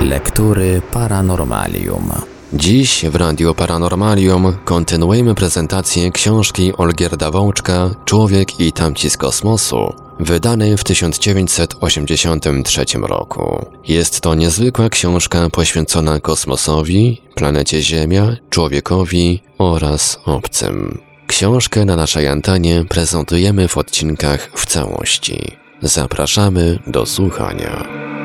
Lektury 0.00 0.82
Paranormalium. 0.92 2.10
Dziś 2.52 3.04
w 3.04 3.14
Radio 3.14 3.54
Paranormalium 3.54 4.56
kontynuujemy 4.64 5.34
prezentację 5.34 6.10
książki 6.10 6.72
Olgierda 6.76 7.30
Wączka 7.30 7.90
Człowiek 8.04 8.60
i 8.60 8.72
tamci 8.72 9.10
z 9.10 9.16
kosmosu, 9.16 9.94
wydanej 10.20 10.76
w 10.76 10.84
1983 10.84 12.84
roku. 13.02 13.66
Jest 13.88 14.20
to 14.20 14.34
niezwykła 14.34 14.88
książka 14.88 15.50
poświęcona 15.50 16.20
kosmosowi, 16.20 17.22
planecie 17.34 17.82
Ziemia, 17.82 18.36
człowiekowi 18.50 19.42
oraz 19.58 20.20
obcym. 20.24 20.98
Książkę 21.26 21.84
na 21.84 21.96
naszej 21.96 22.28
antenie 22.28 22.84
prezentujemy 22.88 23.68
w 23.68 23.78
odcinkach 23.78 24.50
w 24.54 24.66
całości. 24.66 25.56
Zapraszamy 25.82 26.78
do 26.86 27.06
słuchania. 27.06 28.19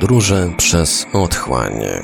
Podróże 0.00 0.52
przez 0.56 1.06
otchłanie. 1.12 2.02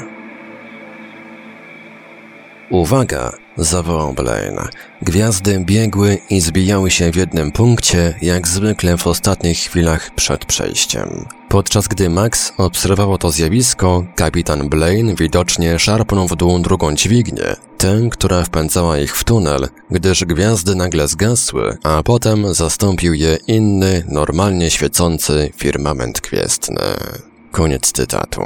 Uwaga! 2.71 3.33
zawołał 3.57 4.13
Blaine. 4.13 4.69
Gwiazdy 5.03 5.61
biegły 5.61 6.19
i 6.31 6.41
zbijały 6.41 6.91
się 6.91 7.11
w 7.11 7.17
jednym 7.17 7.53
punkcie, 7.53 8.15
jak 8.23 8.49
zwykle 8.49 8.97
w 8.97 9.07
ostatnich 9.07 9.59
chwilach 9.59 10.15
przed 10.15 10.45
przejściem. 10.45 11.25
Podczas 11.49 11.89
gdy 11.89 12.11
Max 12.11 12.53
obserwował 12.59 13.19
to 13.19 13.31
zjawisko, 13.31 14.05
kapitan 14.17 14.69
Blaine 14.69 15.15
widocznie 15.15 15.79
szarpnął 15.79 16.29
w 16.29 16.37
dół 16.37 16.59
drugą 16.59 16.95
dźwignię, 16.95 17.57
tę, 17.79 18.09
która 18.11 18.45
wpędzała 18.45 18.99
ich 18.99 19.17
w 19.17 19.25
tunel, 19.25 19.69
gdyż 19.91 20.25
gwiazdy 20.25 20.75
nagle 20.75 21.09
zgasły, 21.09 21.77
a 21.83 22.03
potem 22.03 22.55
zastąpił 22.55 23.15
je 23.15 23.39
inny, 23.47 24.05
normalnie 24.09 24.71
świecący 24.71 25.51
firmament 25.57 26.21
gwiezdny. 26.21 26.83
Koniec 27.53 27.93
cytatu. 27.93 28.43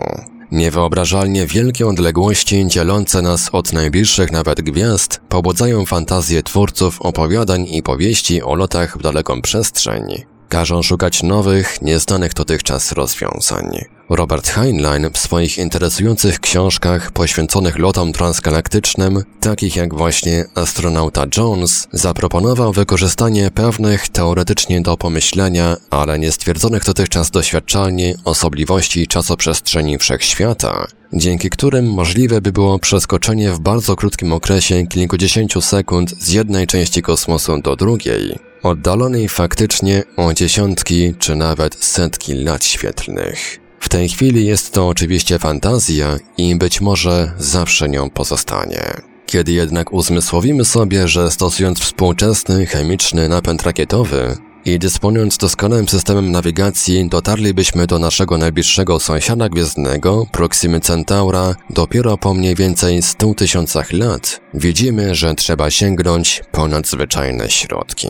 Niewyobrażalnie 0.52 1.46
wielkie 1.46 1.86
odległości 1.86 2.66
dzielące 2.66 3.22
nas 3.22 3.48
od 3.52 3.72
najbliższych 3.72 4.32
nawet 4.32 4.60
gwiazd 4.60 5.20
pobudzają 5.28 5.86
fantazję 5.86 6.42
twórców 6.42 7.02
opowiadań 7.02 7.66
i 7.68 7.82
powieści 7.82 8.42
o 8.42 8.54
lotach 8.54 8.98
w 8.98 9.02
daleką 9.02 9.42
przestrzeń, 9.42 10.24
Każą 10.48 10.82
szukać 10.82 11.22
nowych, 11.22 11.82
nieznanych 11.82 12.34
dotychczas 12.34 12.92
rozwiązań. 12.92 13.95
Robert 14.08 14.48
Heinlein 14.48 15.10
w 15.12 15.18
swoich 15.18 15.58
interesujących 15.58 16.40
książkach 16.40 17.12
poświęconych 17.12 17.78
lotom 17.78 18.12
transgalaktycznym, 18.12 19.22
takich 19.40 19.76
jak 19.76 19.94
właśnie 19.94 20.44
Astronauta 20.54 21.24
Jones, 21.36 21.88
zaproponował 21.92 22.72
wykorzystanie 22.72 23.50
pewnych 23.50 24.08
teoretycznie 24.08 24.80
do 24.80 24.96
pomyślenia, 24.96 25.76
ale 25.90 26.18
niestwierdzonych 26.18 26.84
dotychczas 26.84 27.30
doświadczalnie 27.30 28.14
osobliwości 28.24 29.06
czasoprzestrzeni 29.06 29.98
wszechświata, 29.98 30.86
dzięki 31.12 31.50
którym 31.50 31.92
możliwe 31.92 32.40
by 32.40 32.52
było 32.52 32.78
przeskoczenie 32.78 33.52
w 33.52 33.60
bardzo 33.60 33.96
krótkim 33.96 34.32
okresie 34.32 34.86
kilkudziesięciu 34.86 35.60
sekund 35.60 36.10
z 36.22 36.28
jednej 36.28 36.66
części 36.66 37.02
kosmosu 37.02 37.58
do 37.62 37.76
drugiej, 37.76 38.38
oddalonej 38.62 39.28
faktycznie 39.28 40.02
o 40.16 40.34
dziesiątki 40.34 41.14
czy 41.18 41.36
nawet 41.36 41.84
setki 41.84 42.34
lat 42.34 42.64
świetlnych. 42.64 43.65
W 43.86 43.88
tej 43.88 44.08
chwili 44.08 44.46
jest 44.46 44.72
to 44.72 44.88
oczywiście 44.88 45.38
fantazja 45.38 46.18
i 46.38 46.56
być 46.56 46.80
może 46.80 47.32
zawsze 47.38 47.88
nią 47.88 48.10
pozostanie. 48.10 48.82
Kiedy 49.26 49.52
jednak 49.52 49.92
uzmysłowimy 49.92 50.64
sobie, 50.64 51.08
że 51.08 51.30
stosując 51.30 51.80
współczesny 51.80 52.66
chemiczny 52.66 53.28
napęd 53.28 53.62
rakietowy 53.62 54.36
i 54.64 54.78
dysponując 54.78 55.38
doskonałym 55.38 55.88
systemem 55.88 56.30
nawigacji 56.30 57.08
dotarlibyśmy 57.08 57.86
do 57.86 57.98
naszego 57.98 58.38
najbliższego 58.38 59.00
sąsiada 59.00 59.48
gwiezdnego, 59.48 60.26
Proximy 60.32 60.80
Centaura, 60.80 61.54
dopiero 61.70 62.18
po 62.18 62.34
mniej 62.34 62.54
więcej 62.54 63.02
100 63.02 63.34
tysiącach 63.34 63.92
lat, 63.92 64.40
widzimy, 64.54 65.14
że 65.14 65.34
trzeba 65.34 65.70
sięgnąć 65.70 66.42
po 66.52 66.68
nadzwyczajne 66.68 67.50
środki. 67.50 68.08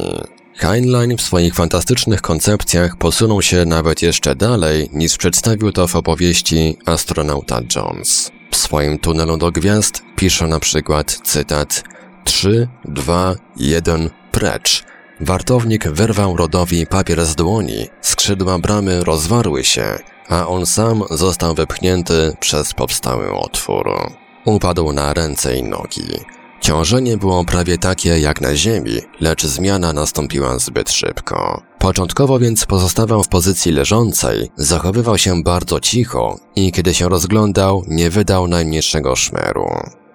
Heinlein 0.56 1.16
w 1.16 1.22
swoich 1.22 1.54
fantastycznych 1.54 2.22
koncepcjach 2.22 2.96
posunął 2.96 3.42
się 3.42 3.64
nawet 3.64 4.02
jeszcze 4.02 4.36
dalej, 4.36 4.90
niż 4.92 5.16
przedstawił 5.16 5.72
to 5.72 5.88
w 5.88 5.96
opowieści 5.96 6.76
Astronauta 6.86 7.60
Jones. 7.76 8.30
W 8.50 8.56
swoim 8.56 8.98
tunelu 8.98 9.36
do 9.36 9.52
gwiazd 9.52 10.02
pisze 10.16 10.46
na 10.46 10.60
przykład 10.60 11.20
cytat 11.24 11.84
3, 12.24 12.68
2, 12.84 13.34
1, 13.56 14.10
precz. 14.32 14.84
Wartownik 15.20 15.88
wyrwał 15.88 16.36
Rodowi 16.36 16.86
papier 16.86 17.24
z 17.26 17.34
dłoni, 17.34 17.88
skrzydła 18.00 18.58
bramy 18.58 19.04
rozwarły 19.04 19.64
się, 19.64 19.98
a 20.28 20.46
on 20.46 20.66
sam 20.66 21.02
został 21.10 21.54
wypchnięty 21.54 22.36
przez 22.40 22.74
powstały 22.74 23.32
otwór. 23.32 23.90
Upadł 24.44 24.92
na 24.92 25.14
ręce 25.14 25.56
i 25.56 25.62
nogi. 25.62 26.08
Ciążenie 26.66 27.16
było 27.16 27.44
prawie 27.44 27.78
takie 27.78 28.21
jak 28.21 28.41
na 28.41 28.56
ziemi, 28.56 29.00
lecz 29.21 29.47
zmiana 29.47 29.93
nastąpiła 29.93 30.59
zbyt 30.59 30.91
szybko. 30.91 31.62
Początkowo 31.78 32.38
więc 32.38 32.66
pozostawał 32.66 33.22
w 33.22 33.28
pozycji 33.28 33.72
leżącej, 33.72 34.50
zachowywał 34.56 35.19
się 35.19 35.43
bardzo 35.43 35.81
cicho 35.81 36.38
i 36.56 36.72
kiedy 36.72 36.94
się 36.94 37.09
rozglądał, 37.09 37.84
nie 37.88 38.10
wydał 38.10 38.49
najmniejszego 38.49 39.16
szmeru. 39.16 39.66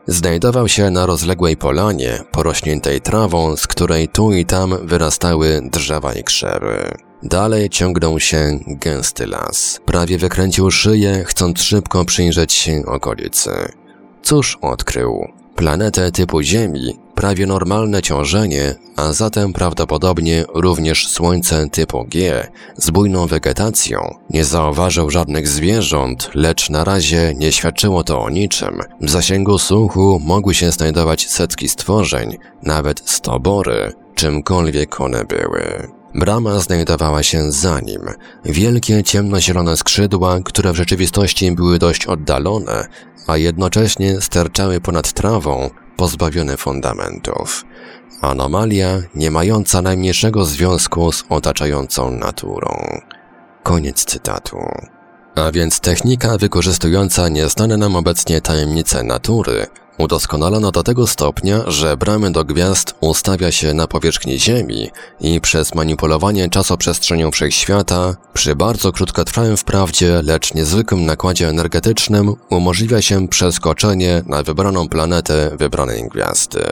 Znajdował 0.08 0.68
się 0.68 0.90
na 0.90 1.06
rozległej 1.06 1.58
polanie, 1.58 2.24
porośniętej 2.32 3.02
trawą, 3.02 3.58
z 3.58 3.68
której 3.68 4.08
tu 4.08 4.34
i 4.34 4.46
tam 4.46 4.88
wyrastały 4.88 5.62
drzewa 5.64 6.14
i 6.14 6.24
krzewy. 6.24 6.92
Dalej 7.24 7.70
ciągnął 7.70 8.20
się 8.20 8.60
gęsty 8.68 9.28
las. 9.28 9.80
Prawie 9.86 10.18
wykręcił 10.18 10.72
szyję, 10.72 11.24
chcąc 11.28 11.62
szybko 11.62 12.06
przyjrzeć 12.06 12.54
się 12.54 12.84
okolicy. 12.86 13.52
Cóż 14.24 14.58
odkrył? 14.62 15.41
Planetę 15.56 16.12
typu 16.12 16.42
Ziemi, 16.42 17.00
prawie 17.16 17.46
normalne 17.46 18.02
ciążenie, 18.02 18.76
a 18.96 19.14
zatem 19.14 19.54
prawdopodobnie 19.54 20.46
również 20.54 21.08
Słońce 21.08 21.70
typu 21.70 22.06
G 22.06 22.48
z 22.78 22.90
bujną 22.90 23.28
wegetacją. 23.28 24.16
Nie 24.30 24.46
zauważył 24.46 25.10
żadnych 25.10 25.48
zwierząt, 25.48 26.30
lecz 26.34 26.70
na 26.70 26.84
razie 26.84 27.34
nie 27.38 27.52
świadczyło 27.52 28.04
to 28.04 28.22
o 28.22 28.30
niczym. 28.30 28.80
W 29.02 29.10
zasięgu 29.10 29.58
słuchu 29.58 30.22
mogły 30.26 30.54
się 30.54 30.72
znajdować 30.72 31.30
setki 31.30 31.70
stworzeń, 31.70 32.38
nawet 32.64 33.10
stobory, 33.10 33.94
czymkolwiek 34.16 35.02
one 35.02 35.26
były. 35.26 36.01
Brama 36.16 36.60
znajdowała 36.60 37.24
się 37.24 37.52
za 37.52 37.80
nim. 37.80 38.02
Wielkie 38.46 39.04
ciemnozielone 39.04 39.78
skrzydła, 39.78 40.40
które 40.46 40.72
w 40.74 40.76
rzeczywistości 40.76 41.52
były 41.52 41.80
dość 41.80 42.06
oddalone, 42.06 42.88
a 43.28 43.38
jednocześnie 43.38 44.22
sterczały 44.22 44.82
ponad 44.82 45.14
trawą, 45.14 45.70
pozbawione 45.98 46.58
fundamentów. 46.58 47.66
Anomalia 48.22 49.02
nie 49.16 49.32
mająca 49.32 49.82
najmniejszego 49.82 50.46
związku 50.46 51.12
z 51.12 51.24
otaczającą 51.30 52.12
naturą. 52.12 53.00
Koniec 53.64 54.06
cytatu. 54.06 54.58
A 55.35 55.52
więc 55.52 55.80
technika 55.80 56.38
wykorzystująca 56.38 57.30
nieznane 57.30 57.78
nam 57.78 57.96
obecnie 57.96 58.41
tajemnice 58.41 59.03
natury 59.03 59.68
udoskonalono 60.02 60.72
do 60.72 60.84
tego 60.84 61.08
stopnia, 61.08 61.64
że 61.68 61.98
bramy 61.98 62.32
do 62.32 62.46
gwiazd 62.46 62.96
ustawia 63.02 63.52
się 63.52 63.74
na 63.74 63.88
powierzchni 63.88 64.40
Ziemi 64.40 64.90
i 65.20 65.42
przez 65.42 65.76
manipulowanie 65.76 66.50
czasoprzestrzenią 66.50 67.32
wszechświata, 67.32 68.16
przy 68.34 68.56
bardzo 68.56 68.92
krótkotrwałym 68.92 69.58
wprawdzie, 69.58 70.22
lecz 70.24 70.53
niezwykłym 70.53 71.06
nakładzie 71.06 71.50
energetycznym, 71.50 72.36
umożliwia 72.50 73.02
się 73.02 73.28
przeskoczenie 73.28 74.24
na 74.26 74.44
wybraną 74.44 74.90
planetę 74.90 75.52
wybranej 75.58 76.09
gwiazdy. 76.09 76.64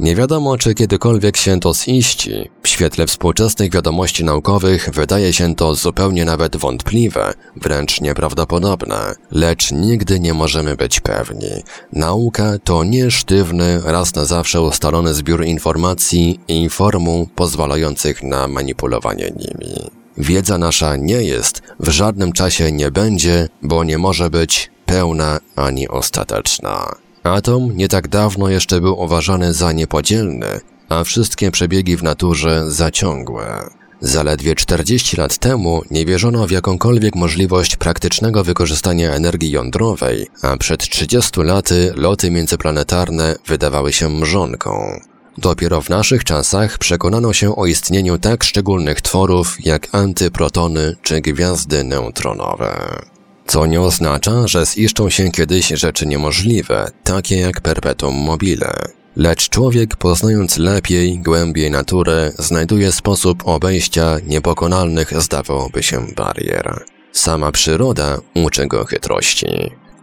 Nie 0.00 0.14
wiadomo, 0.14 0.58
czy 0.58 0.74
kiedykolwiek 0.74 1.36
się 1.36 1.60
to 1.60 1.74
ziści. 1.74 2.50
W 2.62 2.68
świetle 2.68 3.06
współczesnych 3.06 3.72
wiadomości 3.72 4.24
naukowych 4.24 4.90
wydaje 4.92 5.32
się 5.32 5.54
to 5.54 5.74
zupełnie 5.74 6.24
nawet 6.24 6.56
wątpliwe, 6.56 7.34
wręcz 7.56 8.00
nieprawdopodobne, 8.00 9.14
lecz 9.30 9.72
nigdy 9.72 10.20
nie 10.20 10.34
możemy 10.34 10.76
być 10.76 11.00
pewni. 11.00 11.50
Nauka 11.92 12.58
to 12.64 12.84
nie 12.84 13.10
sztywny, 13.10 13.80
raz 13.84 14.14
na 14.14 14.24
zawsze 14.24 14.62
ustalony 14.62 15.14
zbiór 15.14 15.44
informacji 15.44 16.40
i 16.48 16.68
formuł 16.68 17.26
pozwalających 17.34 18.22
na 18.22 18.48
manipulowanie 18.48 19.32
nimi. 19.36 19.90
Wiedza 20.18 20.58
nasza 20.58 20.96
nie 20.96 21.22
jest, 21.22 21.62
w 21.80 21.88
żadnym 21.88 22.32
czasie 22.32 22.72
nie 22.72 22.90
będzie, 22.90 23.48
bo 23.62 23.84
nie 23.84 23.98
może 23.98 24.30
być 24.30 24.70
pełna 24.86 25.40
ani 25.56 25.88
ostateczna. 25.88 26.94
Atom 27.22 27.76
nie 27.76 27.88
tak 27.88 28.08
dawno 28.08 28.48
jeszcze 28.48 28.80
był 28.80 29.00
uważany 29.00 29.52
za 29.52 29.72
niepodzielny, 29.72 30.60
a 30.88 31.04
wszystkie 31.04 31.50
przebiegi 31.50 31.96
w 31.96 32.02
naturze 32.02 32.70
za 32.70 32.90
ciągłe. 32.90 33.70
Zaledwie 34.00 34.54
40 34.54 35.16
lat 35.16 35.38
temu 35.38 35.82
nie 35.90 36.06
wierzono 36.06 36.46
w 36.46 36.50
jakąkolwiek 36.50 37.16
możliwość 37.16 37.76
praktycznego 37.76 38.44
wykorzystania 38.44 39.12
energii 39.12 39.50
jądrowej, 39.50 40.26
a 40.42 40.56
przed 40.56 40.88
30 40.88 41.40
laty 41.42 41.92
loty 41.96 42.30
międzyplanetarne 42.30 43.36
wydawały 43.46 43.92
się 43.92 44.08
mrzonką. 44.08 45.00
Dopiero 45.38 45.80
w 45.80 45.88
naszych 45.88 46.24
czasach 46.24 46.78
przekonano 46.78 47.32
się 47.32 47.56
o 47.56 47.66
istnieniu 47.66 48.18
tak 48.18 48.44
szczególnych 48.44 49.00
tworów 49.00 49.56
jak 49.64 49.88
antyprotony 49.92 50.96
czy 51.02 51.20
gwiazdy 51.20 51.84
neutronowe. 51.84 53.00
Co 53.46 53.66
nie 53.66 53.80
oznacza, 53.80 54.48
że 54.48 54.66
ziszczą 54.66 55.10
się 55.10 55.30
kiedyś 55.30 55.68
rzeczy 55.68 56.06
niemożliwe, 56.06 56.90
takie 57.04 57.36
jak 57.36 57.60
perpetuum 57.60 58.14
mobile. 58.14 58.72
Lecz 59.16 59.48
człowiek, 59.48 59.96
poznając 59.96 60.58
lepiej, 60.58 61.18
głębiej 61.18 61.70
naturę, 61.70 62.32
znajduje 62.38 62.92
sposób 62.92 63.42
obejścia 63.46 64.16
niepokonalnych, 64.26 65.22
zdawałoby 65.22 65.82
się, 65.82 66.06
barier. 66.16 66.84
Sama 67.12 67.52
przyroda 67.52 68.18
uczy 68.34 68.66
go 68.66 68.84
chytrości. 68.84 69.46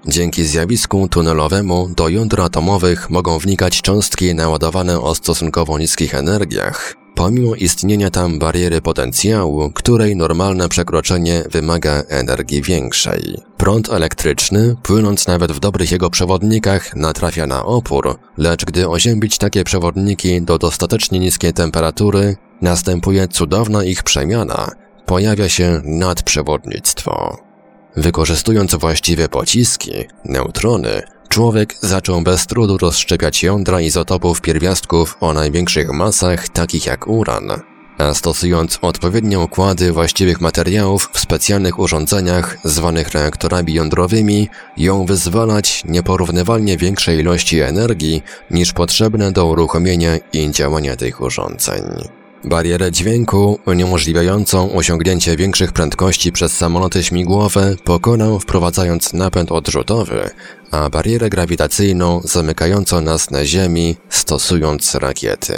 Dzięki 0.07 0.43
zjawisku 0.43 1.07
tunelowemu 1.07 1.89
do 1.89 2.09
jądr 2.09 2.41
atomowych 2.41 3.09
mogą 3.09 3.39
wnikać 3.39 3.81
cząstki 3.81 4.35
naładowane 4.35 5.01
o 5.01 5.15
stosunkowo 5.15 5.79
niskich 5.79 6.15
energiach, 6.15 6.95
pomimo 7.17 7.55
istnienia 7.55 8.09
tam 8.09 8.39
bariery 8.39 8.81
potencjału, 8.81 9.71
której 9.71 10.15
normalne 10.15 10.69
przekroczenie 10.69 11.43
wymaga 11.51 12.03
energii 12.09 12.61
większej. 12.61 13.37
Prąd 13.57 13.89
elektryczny, 13.89 14.75
płynąc 14.83 15.27
nawet 15.27 15.51
w 15.51 15.59
dobrych 15.59 15.91
jego 15.91 16.09
przewodnikach, 16.09 16.95
natrafia 16.95 17.47
na 17.47 17.65
opór, 17.65 18.19
lecz 18.37 18.65
gdy 18.65 18.89
oziębić 18.89 19.37
takie 19.37 19.63
przewodniki 19.63 20.41
do 20.41 20.57
dostatecznie 20.57 21.19
niskiej 21.19 21.53
temperatury, 21.53 22.35
następuje 22.61 23.27
cudowna 23.27 23.83
ich 23.83 24.03
przemiana, 24.03 24.71
pojawia 25.05 25.49
się 25.49 25.81
nadprzewodnictwo. 25.83 27.37
Wykorzystując 27.95 28.75
właściwe 28.75 29.29
pociski, 29.29 29.91
neutrony, 30.25 31.01
człowiek 31.27 31.75
zaczął 31.81 32.21
bez 32.21 32.47
trudu 32.47 32.77
rozszczepiać 32.77 33.44
jądra 33.44 33.81
izotopów 33.81 34.41
pierwiastków 34.41 35.18
o 35.19 35.33
największych 35.33 35.91
masach, 35.91 36.50
takich 36.50 36.85
jak 36.85 37.07
uran, 37.07 37.62
a 37.97 38.13
stosując 38.13 38.79
odpowiednie 38.81 39.39
układy 39.39 39.91
właściwych 39.91 40.41
materiałów 40.41 41.09
w 41.13 41.19
specjalnych 41.19 41.79
urządzeniach 41.79 42.57
zwanych 42.63 43.09
reaktorami 43.12 43.74
jądrowymi, 43.74 44.50
ją 44.77 45.06
wyzwalać 45.06 45.83
nieporównywalnie 45.85 46.77
większej 46.77 47.19
ilości 47.19 47.59
energii 47.59 48.23
niż 48.51 48.73
potrzebne 48.73 49.31
do 49.31 49.45
uruchomienia 49.45 50.18
i 50.33 50.51
działania 50.51 50.95
tych 50.95 51.21
urządzeń. 51.21 52.16
Barierę 52.43 52.91
dźwięku, 52.91 53.59
uniemożliwiającą 53.65 54.73
osiągnięcie 54.73 55.37
większych 55.37 55.71
prędkości 55.71 56.31
przez 56.31 56.57
samoloty 56.57 57.03
śmigłowe, 57.03 57.75
pokonał 57.83 58.39
wprowadzając 58.39 59.13
napęd 59.13 59.51
odrzutowy, 59.51 60.29
a 60.71 60.89
barierę 60.89 61.29
grawitacyjną 61.29 62.21
zamykającą 62.23 63.01
nas 63.01 63.31
na 63.31 63.45
Ziemi, 63.45 63.95
stosując 64.09 64.95
rakiety. 64.95 65.55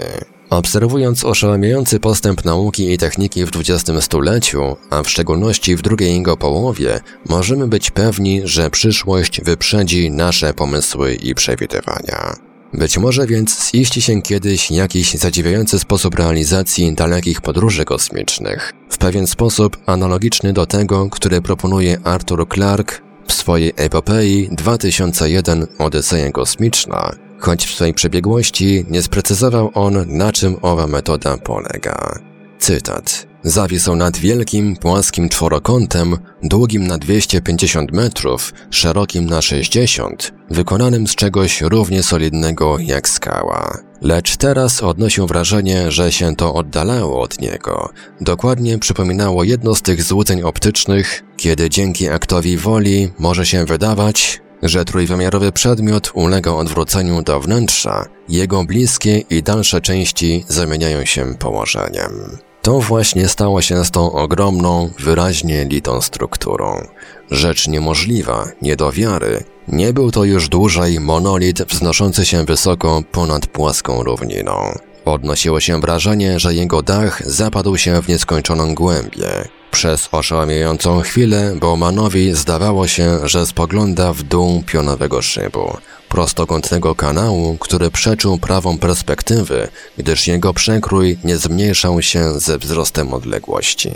Obserwując 0.49 1.25
oszałamiający 1.25 1.99
postęp 1.99 2.45
nauki 2.45 2.93
i 2.93 2.97
techniki 2.97 3.45
w 3.45 3.51
XX 3.55 4.05
stuleciu, 4.05 4.77
a 4.89 5.03
w 5.03 5.09
szczególności 5.09 5.75
w 5.75 5.81
drugiej 5.81 6.15
jego 6.15 6.37
połowie, 6.37 6.99
możemy 7.29 7.67
być 7.67 7.91
pewni, 7.91 8.41
że 8.43 8.69
przyszłość 8.69 9.41
wyprzedzi 9.41 10.11
nasze 10.11 10.53
pomysły 10.53 11.15
i 11.15 11.35
przewidywania. 11.35 12.48
Być 12.73 12.97
może 12.97 13.27
więc 13.27 13.71
ziści 13.71 14.01
się 14.01 14.21
kiedyś 14.21 14.71
jakiś 14.71 15.13
zadziwiający 15.13 15.79
sposób 15.79 16.15
realizacji 16.15 16.93
dalekich 16.93 17.41
podróży 17.41 17.85
kosmicznych, 17.85 18.73
w 18.89 18.97
pewien 18.97 19.27
sposób 19.27 19.77
analogiczny 19.85 20.53
do 20.53 20.65
tego, 20.65 21.09
który 21.09 21.41
proponuje 21.41 21.99
Arthur 22.03 22.47
Clarke 22.53 23.01
w 23.27 23.33
swojej 23.33 23.73
epopei 23.75 24.49
2001 24.51 25.67
Odyseja 25.77 26.31
Kosmiczna, 26.31 27.15
choć 27.39 27.65
w 27.65 27.75
swej 27.75 27.93
przebiegłości 27.93 28.85
nie 28.89 29.01
sprecyzował 29.01 29.71
on, 29.73 30.05
na 30.17 30.31
czym 30.31 30.55
owa 30.61 30.87
metoda 30.87 31.37
polega. 31.37 32.19
Cytat. 32.59 33.28
Zawisł 33.43 33.95
nad 33.95 34.17
wielkim, 34.17 34.75
płaskim 34.75 35.29
czworokątem, 35.29 36.17
długim 36.43 36.87
na 36.87 36.97
250 36.97 37.91
metrów, 37.91 38.53
szerokim 38.69 39.25
na 39.25 39.41
60, 39.41 40.33
wykonanym 40.49 41.07
z 41.07 41.15
czegoś 41.15 41.61
równie 41.61 42.03
solidnego 42.03 42.77
jak 42.79 43.09
skała. 43.09 43.77
Lecz 44.01 44.37
teraz 44.37 44.83
odnosił 44.83 45.27
wrażenie, 45.27 45.91
że 45.91 46.11
się 46.11 46.35
to 46.35 46.53
oddalało 46.53 47.21
od 47.21 47.41
niego. 47.41 47.89
Dokładnie 48.21 48.79
przypominało 48.79 49.43
jedno 49.43 49.75
z 49.75 49.81
tych 49.81 50.03
złudzeń 50.03 50.41
optycznych, 50.41 51.23
kiedy 51.37 51.69
dzięki 51.69 52.09
aktowi 52.09 52.57
woli 52.57 53.11
może 53.19 53.45
się 53.45 53.65
wydawać, 53.65 54.41
że 54.63 54.85
trójwymiarowy 54.85 55.51
przedmiot 55.51 56.11
ulega 56.13 56.51
odwróceniu 56.51 57.21
do 57.21 57.39
wnętrza, 57.39 58.05
jego 58.29 58.63
bliskie 58.63 59.17
i 59.17 59.43
dalsze 59.43 59.81
części 59.81 60.45
zamieniają 60.47 61.05
się 61.05 61.35
położeniem. 61.35 62.37
To 62.61 62.79
właśnie 62.79 63.27
stało 63.27 63.61
się 63.61 63.85
z 63.85 63.91
tą 63.91 64.11
ogromną, 64.11 64.89
wyraźnie 64.99 65.65
litą 65.65 66.01
strukturą. 66.01 66.87
Rzecz 67.31 67.67
niemożliwa, 67.67 68.47
nie 68.61 68.75
do 68.75 68.91
wiary. 68.91 69.43
Nie 69.67 69.93
był 69.93 70.11
to 70.11 70.23
już 70.23 70.49
dłużej 70.49 70.99
monolit 70.99 71.63
wznoszący 71.63 72.25
się 72.25 72.45
wysoko 72.45 73.03
ponad 73.11 73.47
płaską 73.47 74.03
równiną. 74.03 74.79
Odnosiło 75.05 75.59
się 75.59 75.81
wrażenie, 75.81 76.39
że 76.39 76.53
jego 76.53 76.81
dach 76.81 77.21
zapadł 77.25 77.77
się 77.77 78.01
w 78.01 78.07
nieskończoną 78.07 78.75
głębię. 78.75 79.47
Przez 79.71 80.09
oszałamiającą 80.11 81.01
chwilę 81.01 81.55
Bowmanowi 81.59 82.33
zdawało 82.33 82.87
się, 82.87 83.27
że 83.27 83.45
spogląda 83.45 84.13
w 84.13 84.23
dół 84.23 84.63
pionowego 84.65 85.21
szybu, 85.21 85.77
prostokątnego 86.09 86.95
kanału, 86.95 87.57
który 87.59 87.91
przeczył 87.91 88.37
prawą 88.37 88.77
perspektywy, 88.77 89.67
gdyż 89.97 90.27
jego 90.27 90.53
przekrój 90.53 91.17
nie 91.23 91.37
zmniejszał 91.37 92.01
się 92.01 92.39
ze 92.39 92.57
wzrostem 92.57 93.13
odległości. 93.13 93.91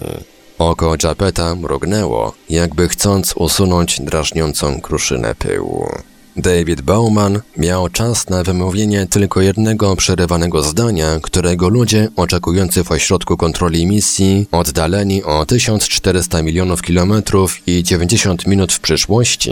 Oko 0.58 0.96
Japeta 1.04 1.56
mrugnęło, 1.56 2.34
jakby 2.50 2.90
chcąc 2.90 3.34
usunąć 3.36 4.02
drażniącą 4.02 4.82
kruszynę 4.82 5.36
pyłu. 5.36 5.90
David 6.38 6.82
Bauman 6.82 7.42
miał 7.58 7.90
czas 7.90 8.30
na 8.30 8.44
wymówienie 8.44 9.08
tylko 9.08 9.42
jednego 9.42 9.96
przerywanego 9.96 10.64
zdania, 10.64 11.20
którego 11.22 11.70
ludzie 11.70 12.10
oczekujący 12.16 12.84
w 12.84 12.92
ośrodku 12.92 13.38
kontroli 13.38 13.86
misji, 13.86 14.48
oddaleni 14.52 15.24
o 15.24 15.46
1400 15.46 16.42
milionów 16.42 16.82
kilometrów 16.82 17.68
i 17.68 17.84
90 17.84 18.48
minut 18.48 18.74
w 18.74 18.80
przyszłości, 18.80 19.52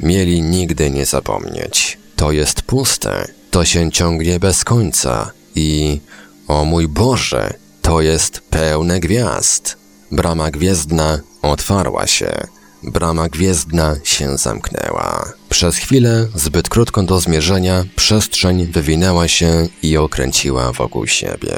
mieli 0.00 0.42
nigdy 0.42 0.90
nie 0.90 1.06
zapomnieć. 1.06 1.98
To 2.16 2.32
jest 2.32 2.62
puste, 2.62 3.28
to 3.50 3.64
się 3.64 3.92
ciągnie 3.92 4.40
bez 4.40 4.64
końca 4.64 5.30
i, 5.54 6.00
o 6.48 6.64
mój 6.64 6.88
Boże, 6.88 7.54
to 7.82 8.00
jest 8.00 8.40
pełne 8.50 9.00
gwiazd. 9.00 9.76
Brama 10.12 10.50
gwiezdna 10.50 11.20
otwarła 11.42 12.06
się. 12.06 12.46
Brama 12.82 13.28
gwiezdna 13.28 13.96
się 14.04 14.38
zamknęła. 14.38 15.32
Przez 15.48 15.76
chwilę, 15.76 16.28
zbyt 16.34 16.68
krótką 16.68 17.06
do 17.06 17.20
zmierzenia, 17.20 17.84
przestrzeń 17.96 18.66
wywinęła 18.66 19.28
się 19.28 19.68
i 19.82 19.96
okręciła 19.96 20.72
wokół 20.72 21.06
siebie. 21.06 21.56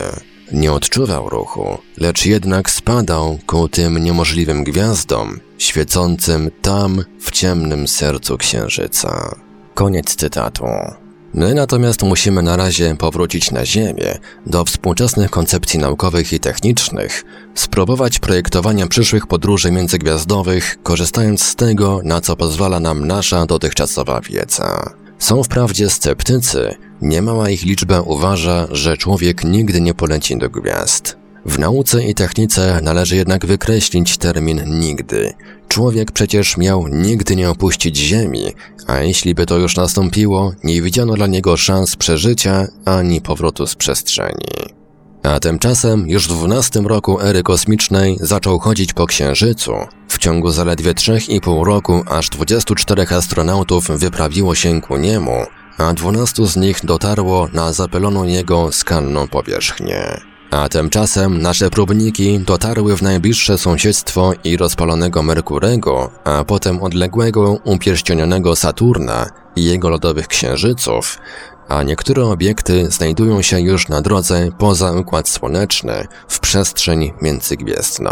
Nie 0.53 0.73
odczuwał 0.73 1.29
ruchu, 1.29 1.79
lecz 1.97 2.27
jednak 2.27 2.71
spadał 2.71 3.39
ku 3.47 3.69
tym 3.69 3.99
niemożliwym 4.05 4.65
gwiazdom, 4.65 5.41
świecącym 5.59 6.51
tam 6.63 7.05
w 7.21 7.31
ciemnym 7.31 7.89
sercu 7.89 8.39
księżyca. 8.39 9.37
Koniec 9.75 10.15
cytatu. 10.15 10.65
My 11.35 11.55
natomiast 11.55 12.03
musimy 12.03 12.43
na 12.43 12.57
razie 12.57 12.97
powrócić 12.97 13.51
na 13.51 13.67
Ziemię, 13.67 14.19
do 14.47 14.65
współczesnych 14.65 15.31
koncepcji 15.31 15.79
naukowych 15.79 16.33
i 16.33 16.41
technicznych, 16.41 17.25
spróbować 17.55 18.19
projektowania 18.19 18.87
przyszłych 18.87 19.27
podróży 19.27 19.71
międzygwiazdowych, 19.71 20.79
korzystając 20.83 21.43
z 21.43 21.55
tego, 21.55 22.01
na 22.05 22.21
co 22.21 22.37
pozwala 22.37 22.81
nam 22.81 23.07
nasza 23.07 23.47
dotychczasowa 23.47 24.21
wiedza. 24.21 24.95
Są 25.19 25.43
wprawdzie 25.43 25.91
sceptycy, 25.91 26.77
Niemała 27.03 27.51
ich 27.51 27.63
liczba 27.63 28.01
uważa, 28.01 28.69
że 28.71 28.97
człowiek 28.97 29.45
nigdy 29.45 29.81
nie 29.81 29.95
poleci 29.95 30.39
do 30.39 30.51
gwiazd. 30.51 31.17
W 31.49 31.59
nauce 31.59 32.05
i 32.05 32.15
technice 32.15 32.81
należy 32.83 33.17
jednak 33.17 33.47
wykreślić 33.47 34.19
termin 34.19 34.81
nigdy. 34.81 35.33
Człowiek 35.69 36.13
przecież 36.13 36.57
miał 36.57 36.89
nigdy 36.89 37.37
nie 37.37 37.51
opuścić 37.51 37.97
Ziemi, 37.97 38.53
a 38.87 38.99
jeśli 38.99 39.35
by 39.35 39.47
to 39.47 39.59
już 39.59 39.77
nastąpiło, 39.77 40.53
nie 40.65 40.83
widziano 40.83 41.15
dla 41.15 41.27
niego 41.27 41.57
szans 41.57 41.97
przeżycia 41.97 42.67
ani 42.85 43.21
powrotu 43.21 43.67
z 43.67 43.75
przestrzeni. 43.75 44.75
A 45.23 45.41
tymczasem 45.41 46.09
już 46.09 46.29
w 46.29 46.33
12 46.33 46.81
roku 46.81 47.21
ery 47.21 47.43
kosmicznej 47.43 48.17
zaczął 48.21 48.59
chodzić 48.59 48.93
po 48.93 49.07
Księżycu. 49.07 49.73
W 50.09 50.19
ciągu 50.19 50.51
zaledwie 50.51 50.95
3,5 50.95 51.65
roku 51.65 52.03
aż 52.09 52.29
24 52.29 53.07
astronautów 53.11 53.89
wyprawiło 53.89 54.55
się 54.55 54.81
ku 54.81 54.97
niemu, 54.97 55.37
a 55.79 55.93
12 55.93 56.47
z 56.47 56.57
nich 56.57 56.81
dotarło 56.85 57.49
na 57.53 57.73
zapyloną 57.73 58.25
jego 58.25 58.73
skalną 58.73 59.29
powierzchnię. 59.29 60.21
A 60.51 60.69
tymczasem 60.69 61.43
nasze 61.43 61.71
próbniki 61.71 62.39
dotarły 62.39 62.97
w 62.97 63.03
najbliższe 63.03 63.59
sąsiedztwo 63.59 64.33
i 64.45 64.57
rozpalonego 64.57 65.23
Merkurego, 65.23 66.11
a 66.25 66.45
potem 66.45 66.83
odległego 66.83 67.59
upierścionionego 67.65 68.57
Saturna 68.57 69.31
i 69.57 69.65
jego 69.65 69.91
lodowych 69.91 70.29
księżyców, 70.29 71.19
a 71.69 71.83
niektóre 71.83 72.25
obiekty 72.25 72.91
znajdują 72.91 73.43
się 73.43 73.61
już 73.61 73.89
na 73.89 74.03
drodze 74.03 74.49
poza 74.59 74.93
Układ 74.93 75.29
Słoneczny, 75.29 76.07
w 76.29 76.41
przestrzeń 76.41 77.13
międzygwiezdną. 77.23 78.11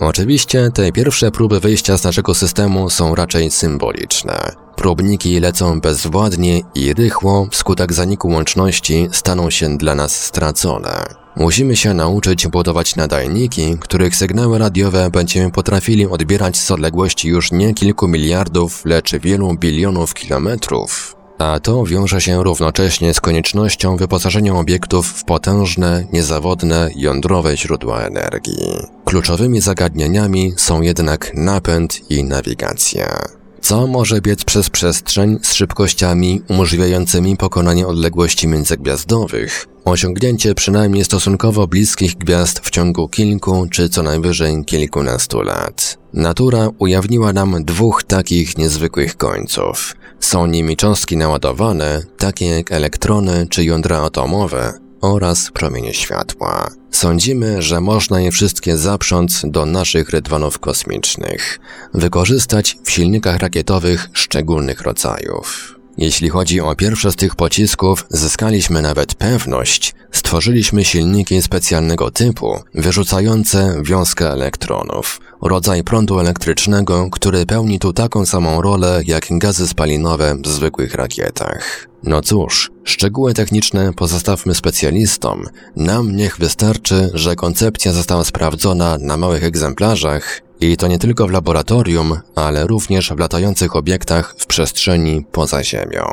Oczywiście 0.00 0.70
te 0.74 0.92
pierwsze 0.92 1.30
próby 1.30 1.60
wyjścia 1.60 1.98
z 1.98 2.04
naszego 2.04 2.34
systemu 2.34 2.90
są 2.90 3.14
raczej 3.14 3.50
symboliczne. 3.50 4.52
Próbniki 4.76 5.40
lecą 5.40 5.80
bezwładnie 5.80 6.60
i 6.74 6.94
rychło, 6.94 7.48
wskutek 7.50 7.92
zaniku 7.92 8.28
łączności 8.28 9.08
staną 9.12 9.50
się 9.50 9.76
dla 9.76 9.94
nas 9.94 10.24
stracone. 10.24 11.27
Musimy 11.38 11.76
się 11.76 11.94
nauczyć 11.94 12.46
budować 12.48 12.96
nadajniki, 12.96 13.76
których 13.80 14.16
sygnały 14.16 14.58
radiowe 14.58 15.10
będziemy 15.10 15.50
potrafili 15.50 16.06
odbierać 16.06 16.56
z 16.56 16.70
odległości 16.70 17.28
już 17.28 17.52
nie 17.52 17.74
kilku 17.74 18.08
miliardów, 18.08 18.84
lecz 18.84 19.16
wielu 19.16 19.54
bilionów 19.54 20.14
kilometrów. 20.14 21.16
A 21.38 21.60
to 21.60 21.84
wiąże 21.84 22.20
się 22.20 22.44
równocześnie 22.44 23.14
z 23.14 23.20
koniecznością 23.20 23.96
wyposażenia 23.96 24.54
obiektów 24.54 25.06
w 25.06 25.24
potężne, 25.24 26.06
niezawodne, 26.12 26.90
jądrowe 26.96 27.56
źródła 27.56 28.00
energii. 28.00 28.86
Kluczowymi 29.04 29.60
zagadnieniami 29.60 30.52
są 30.56 30.80
jednak 30.82 31.34
napęd 31.34 32.10
i 32.10 32.24
nawigacja. 32.24 33.37
Co 33.68 33.86
może 33.86 34.20
biec 34.20 34.44
przez 34.44 34.70
przestrzeń 34.70 35.38
z 35.42 35.54
szybkościami 35.54 36.42
umożliwiającymi 36.48 37.36
pokonanie 37.36 37.86
odległości 37.86 38.48
międzygwiazdowych, 38.48 39.66
osiągnięcie 39.84 40.54
przynajmniej 40.54 41.04
stosunkowo 41.04 41.66
bliskich 41.66 42.14
gwiazd 42.16 42.60
w 42.60 42.70
ciągu 42.70 43.08
kilku 43.08 43.66
czy 43.70 43.88
co 43.88 44.02
najwyżej 44.02 44.64
kilkunastu 44.64 45.42
lat. 45.42 45.98
Natura 46.14 46.68
ujawniła 46.78 47.32
nam 47.32 47.64
dwóch 47.64 48.02
takich 48.02 48.58
niezwykłych 48.58 49.16
końców. 49.16 49.94
Są 50.20 50.46
nimi 50.46 50.76
cząstki 50.76 51.16
naładowane, 51.16 52.02
takie 52.18 52.46
jak 52.46 52.72
elektrony 52.72 53.46
czy 53.50 53.64
jądra 53.64 54.02
atomowe, 54.02 54.87
oraz 55.00 55.50
promienie 55.50 55.94
światła. 55.94 56.70
Sądzimy, 56.90 57.62
że 57.62 57.80
można 57.80 58.20
je 58.20 58.30
wszystkie 58.30 58.76
zaprząc 58.76 59.42
do 59.44 59.66
naszych 59.66 60.10
rydwanów 60.10 60.58
kosmicznych, 60.58 61.60
wykorzystać 61.94 62.76
w 62.84 62.90
silnikach 62.90 63.38
rakietowych 63.38 64.08
szczególnych 64.12 64.80
rodzajów. 64.80 65.77
Jeśli 65.98 66.28
chodzi 66.28 66.60
o 66.60 66.74
pierwsze 66.74 67.12
z 67.12 67.16
tych 67.16 67.36
pocisków, 67.36 68.06
zyskaliśmy 68.10 68.82
nawet 68.82 69.14
pewność, 69.14 69.94
stworzyliśmy 70.12 70.84
silniki 70.84 71.42
specjalnego 71.42 72.10
typu, 72.10 72.58
wyrzucające 72.74 73.82
wiązkę 73.82 74.30
elektronów, 74.30 75.20
rodzaj 75.42 75.84
prądu 75.84 76.20
elektrycznego, 76.20 77.10
który 77.10 77.46
pełni 77.46 77.78
tu 77.78 77.92
taką 77.92 78.26
samą 78.26 78.62
rolę 78.62 79.00
jak 79.06 79.26
gazy 79.30 79.68
spalinowe 79.68 80.36
w 80.44 80.48
zwykłych 80.48 80.94
rakietach. 80.94 81.88
No 82.02 82.22
cóż, 82.22 82.70
szczegóły 82.84 83.34
techniczne 83.34 83.92
pozostawmy 83.92 84.54
specjalistom. 84.54 85.44
Nam 85.76 86.16
niech 86.16 86.38
wystarczy, 86.38 87.10
że 87.14 87.36
koncepcja 87.36 87.92
została 87.92 88.24
sprawdzona 88.24 88.98
na 89.00 89.16
małych 89.16 89.44
egzemplarzach 89.44 90.40
i 90.60 90.76
to 90.76 90.88
nie 90.88 90.98
tylko 90.98 91.26
w 91.26 91.30
laboratorium, 91.30 92.20
ale 92.34 92.66
również 92.66 93.12
w 93.12 93.18
latających 93.18 93.76
obiektach 93.76 94.34
w 94.38 94.46
przestrzeni 94.46 95.24
poza 95.32 95.64
Ziemią. 95.64 96.04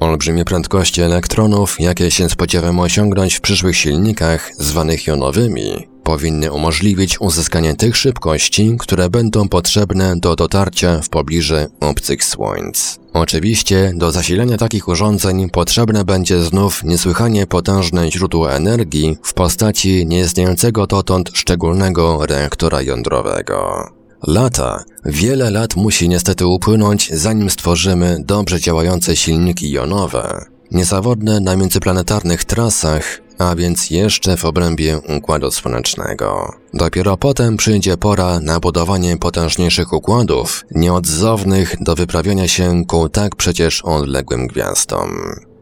Olbrzymie 0.00 0.44
prędkości 0.44 1.02
elektronów, 1.02 1.76
jakie 1.80 2.10
się 2.10 2.28
spodziewamy 2.28 2.82
osiągnąć 2.82 3.34
w 3.34 3.40
przyszłych 3.40 3.76
silnikach, 3.76 4.50
zwanych 4.58 5.06
jonowymi, 5.06 5.88
powinny 6.08 6.52
umożliwić 6.52 7.20
uzyskanie 7.20 7.74
tych 7.74 7.96
szybkości, 7.96 8.76
które 8.78 9.10
będą 9.10 9.48
potrzebne 9.48 10.16
do 10.16 10.36
dotarcia 10.36 11.00
w 11.02 11.08
pobliżu 11.08 11.54
obcych 11.80 12.24
słońc. 12.24 12.98
Oczywiście 13.12 13.92
do 13.96 14.12
zasilania 14.12 14.56
takich 14.56 14.88
urządzeń 14.88 15.50
potrzebne 15.50 16.04
będzie 16.04 16.42
znów 16.42 16.84
niesłychanie 16.84 17.46
potężne 17.46 18.10
źródło 18.10 18.52
energii 18.52 19.16
w 19.22 19.34
postaci 19.34 20.06
nieistniejącego 20.06 20.86
dotąd 20.86 21.30
szczególnego 21.34 22.26
reaktora 22.26 22.82
jądrowego. 22.82 23.88
Lata, 24.26 24.84
wiele 25.04 25.50
lat 25.50 25.76
musi 25.76 26.08
niestety 26.08 26.46
upłynąć, 26.46 27.10
zanim 27.12 27.50
stworzymy 27.50 28.16
dobrze 28.24 28.60
działające 28.60 29.16
silniki 29.16 29.70
jonowe, 29.70 30.44
niezawodne 30.70 31.40
na 31.40 31.56
międzyplanetarnych 31.56 32.44
trasach, 32.44 33.20
a 33.38 33.54
więc 33.54 33.90
jeszcze 33.90 34.36
w 34.36 34.44
obrębie 34.44 35.00
Układu 35.18 35.50
Słonecznego. 35.50 36.54
Dopiero 36.74 37.16
potem 37.16 37.56
przyjdzie 37.56 37.96
pora 37.96 38.40
na 38.40 38.60
budowanie 38.60 39.16
potężniejszych 39.16 39.92
układów, 39.92 40.64
nieodzownych 40.70 41.76
do 41.80 41.94
wyprawiania 41.94 42.48
się 42.48 42.84
ku 42.86 43.08
tak 43.08 43.36
przecież 43.36 43.82
odległym 43.82 44.46
gwiazdom. 44.46 45.10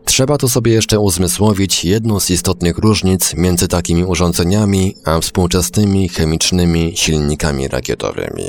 Trzeba 0.05 0.39
tu 0.39 0.49
sobie 0.49 0.73
jeszcze 0.73 1.01
uzmysłowić 1.01 1.85
jedną 1.85 2.21
z 2.21 2.31
istotnych 2.31 2.79
różnic 2.79 3.35
między 3.35 3.69
takimi 3.69 4.05
urządzeniami 4.05 4.97
a 5.05 5.21
współczesnymi 5.21 6.09
chemicznymi 6.09 6.93
silnikami 6.97 7.69
rakietowymi. 7.69 8.45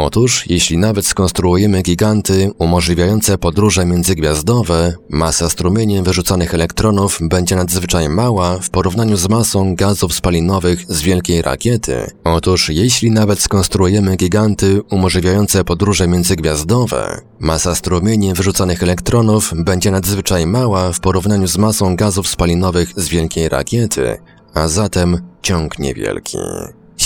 Otóż, 0.00 0.44
jeśli 0.46 0.78
nawet 0.78 1.06
skonstruujemy 1.06 1.82
giganty 1.82 2.50
umożliwiające 2.58 3.38
podróże 3.38 3.86
międzygwiazdowe, 3.86 4.94
masa 5.08 5.50
strumieniem 5.50 6.04
wyrzucanych 6.04 6.54
elektronów 6.54 7.18
będzie 7.20 7.56
nadzwyczaj 7.56 8.08
mała 8.08 8.58
w 8.58 8.70
porównaniu 8.70 9.16
z 9.16 9.28
masą 9.28 9.74
gazów 9.74 10.14
spalinowych 10.14 10.84
z 10.88 11.02
wielkiej 11.02 11.42
rakiety. 11.42 12.10
Otóż, 12.24 12.68
jeśli 12.68 13.10
nawet 13.10 13.40
skonstruujemy 13.40 14.16
giganty 14.16 14.82
umożliwiające 14.90 15.64
podróże 15.64 16.08
międzygwiazdowe, 16.08 17.20
masa 17.38 17.74
strumieniem 17.74 18.34
wyrzucanych 18.34 18.82
elektronów 18.82 19.52
będzie 19.56 19.90
nadzwyczaj 19.90 20.46
mała 20.46 20.92
w 20.92 21.00
porównaniu 21.00 21.46
z 21.46 21.58
masą 21.58 21.96
gazów 21.96 22.28
spalinowych 22.28 22.92
z 22.96 23.08
wielkiej 23.08 23.48
rakiety, 23.48 24.18
a 24.54 24.68
zatem 24.68 25.20
ciąg 25.42 25.78
niewielki. 25.78 26.38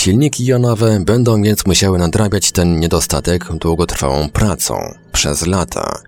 Silniki 0.03 0.45
jonowe 0.45 0.99
będą 0.99 1.41
więc 1.41 1.65
musiały 1.65 1.97
nadrabiać 1.97 2.51
ten 2.51 2.79
niedostatek 2.79 3.53
długotrwałą 3.53 4.29
pracą, 4.29 4.93
przez 5.11 5.47
lata. 5.47 5.99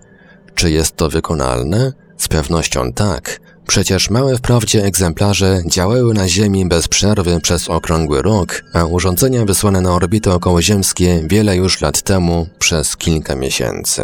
Czy 0.54 0.70
jest 0.70 0.96
to 0.96 1.08
wykonalne? 1.08 1.92
Z 2.16 2.28
pewnością 2.28 2.92
tak. 2.92 3.40
Przecież 3.66 4.10
małe 4.10 4.36
wprawdzie 4.36 4.84
egzemplarze 4.84 5.62
działały 5.66 6.14
na 6.14 6.28
Ziemi 6.28 6.66
bez 6.68 6.88
przerwy 6.88 7.40
przez 7.40 7.70
okrągły 7.70 8.22
rok, 8.22 8.62
a 8.72 8.84
urządzenia 8.84 9.44
wysłane 9.44 9.80
na 9.80 9.94
orbity 9.94 10.32
okołoziemskie 10.32 11.22
wiele 11.24 11.56
już 11.56 11.80
lat 11.80 12.02
temu 12.02 12.46
przez 12.58 12.96
kilka 12.96 13.34
miesięcy. 13.34 14.02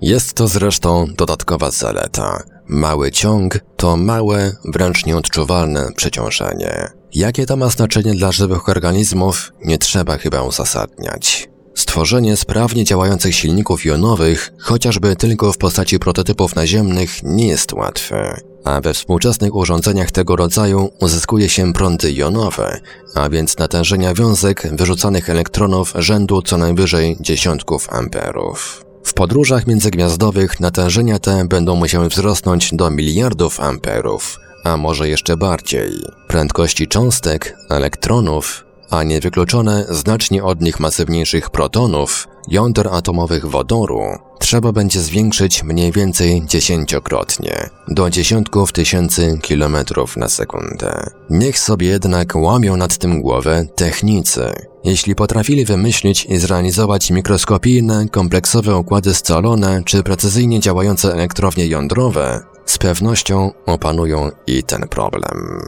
Jest 0.00 0.34
to 0.34 0.48
zresztą 0.48 1.06
dodatkowa 1.16 1.70
zaleta. 1.70 2.42
Mały 2.68 3.10
ciąg 3.10 3.58
to 3.76 3.96
małe, 3.96 4.52
wręcz 4.64 5.06
nieodczuwalne 5.06 5.88
przeciążenie. 5.96 6.97
Jakie 7.14 7.46
to 7.46 7.56
ma 7.56 7.68
znaczenie 7.68 8.14
dla 8.14 8.32
żywych 8.32 8.68
organizmów, 8.68 9.52
nie 9.64 9.78
trzeba 9.78 10.18
chyba 10.18 10.42
uzasadniać. 10.42 11.48
Stworzenie 11.74 12.36
sprawnie 12.36 12.84
działających 12.84 13.34
silników 13.34 13.84
jonowych, 13.84 14.52
chociażby 14.58 15.16
tylko 15.16 15.52
w 15.52 15.58
postaci 15.58 15.98
prototypów 15.98 16.56
naziemnych, 16.56 17.22
nie 17.22 17.46
jest 17.46 17.72
łatwe, 17.72 18.40
a 18.64 18.80
we 18.80 18.94
współczesnych 18.94 19.54
urządzeniach 19.54 20.10
tego 20.10 20.36
rodzaju 20.36 20.90
uzyskuje 21.00 21.48
się 21.48 21.72
prądy 21.72 22.12
jonowe, 22.12 22.80
a 23.14 23.28
więc 23.28 23.58
natężenia 23.58 24.14
wiązek 24.14 24.68
wyrzucanych 24.72 25.30
elektronów 25.30 25.92
rzędu 25.98 26.42
co 26.42 26.58
najwyżej 26.58 27.16
dziesiątków 27.20 27.92
amperów. 27.92 28.84
W 29.04 29.14
podróżach 29.14 29.66
międzygwiazdowych 29.66 30.60
natężenia 30.60 31.18
te 31.18 31.44
będą 31.44 31.76
musiały 31.76 32.08
wzrosnąć 32.08 32.74
do 32.74 32.90
miliardów 32.90 33.60
amperów, 33.60 34.38
a 34.68 34.76
może 34.76 35.08
jeszcze 35.08 35.36
bardziej. 35.36 35.90
Prędkości 36.26 36.88
cząstek, 36.88 37.56
elektronów, 37.70 38.64
a 38.90 39.02
niewykluczone 39.02 39.84
znacznie 39.90 40.44
od 40.44 40.60
nich 40.60 40.80
masywniejszych 40.80 41.50
protonów, 41.50 42.28
jąder 42.48 42.88
atomowych 42.88 43.46
wodoru, 43.46 44.00
trzeba 44.38 44.72
będzie 44.72 45.00
zwiększyć 45.00 45.62
mniej 45.62 45.92
więcej 45.92 46.42
dziesięciokrotnie, 46.46 47.70
do 47.88 48.10
dziesiątków 48.10 48.72
tysięcy 48.72 49.38
kilometrów 49.42 50.16
na 50.16 50.28
sekundę. 50.28 51.10
Niech 51.30 51.58
sobie 51.58 51.86
jednak 51.86 52.36
łamią 52.36 52.76
nad 52.76 52.98
tym 52.98 53.22
głowę 53.22 53.66
technicy. 53.76 54.52
Jeśli 54.84 55.14
potrafili 55.14 55.64
wymyślić 55.64 56.24
i 56.24 56.38
zrealizować 56.38 57.10
mikroskopijne, 57.10 58.08
kompleksowe 58.08 58.76
układy 58.76 59.14
scalone 59.14 59.82
czy 59.84 60.02
precyzyjnie 60.02 60.60
działające 60.60 61.12
elektrownie 61.12 61.66
jądrowe, 61.66 62.40
z 62.70 62.78
pewnością 62.78 63.52
opanują 63.66 64.30
i 64.46 64.62
ten 64.62 64.88
problem. 64.88 65.62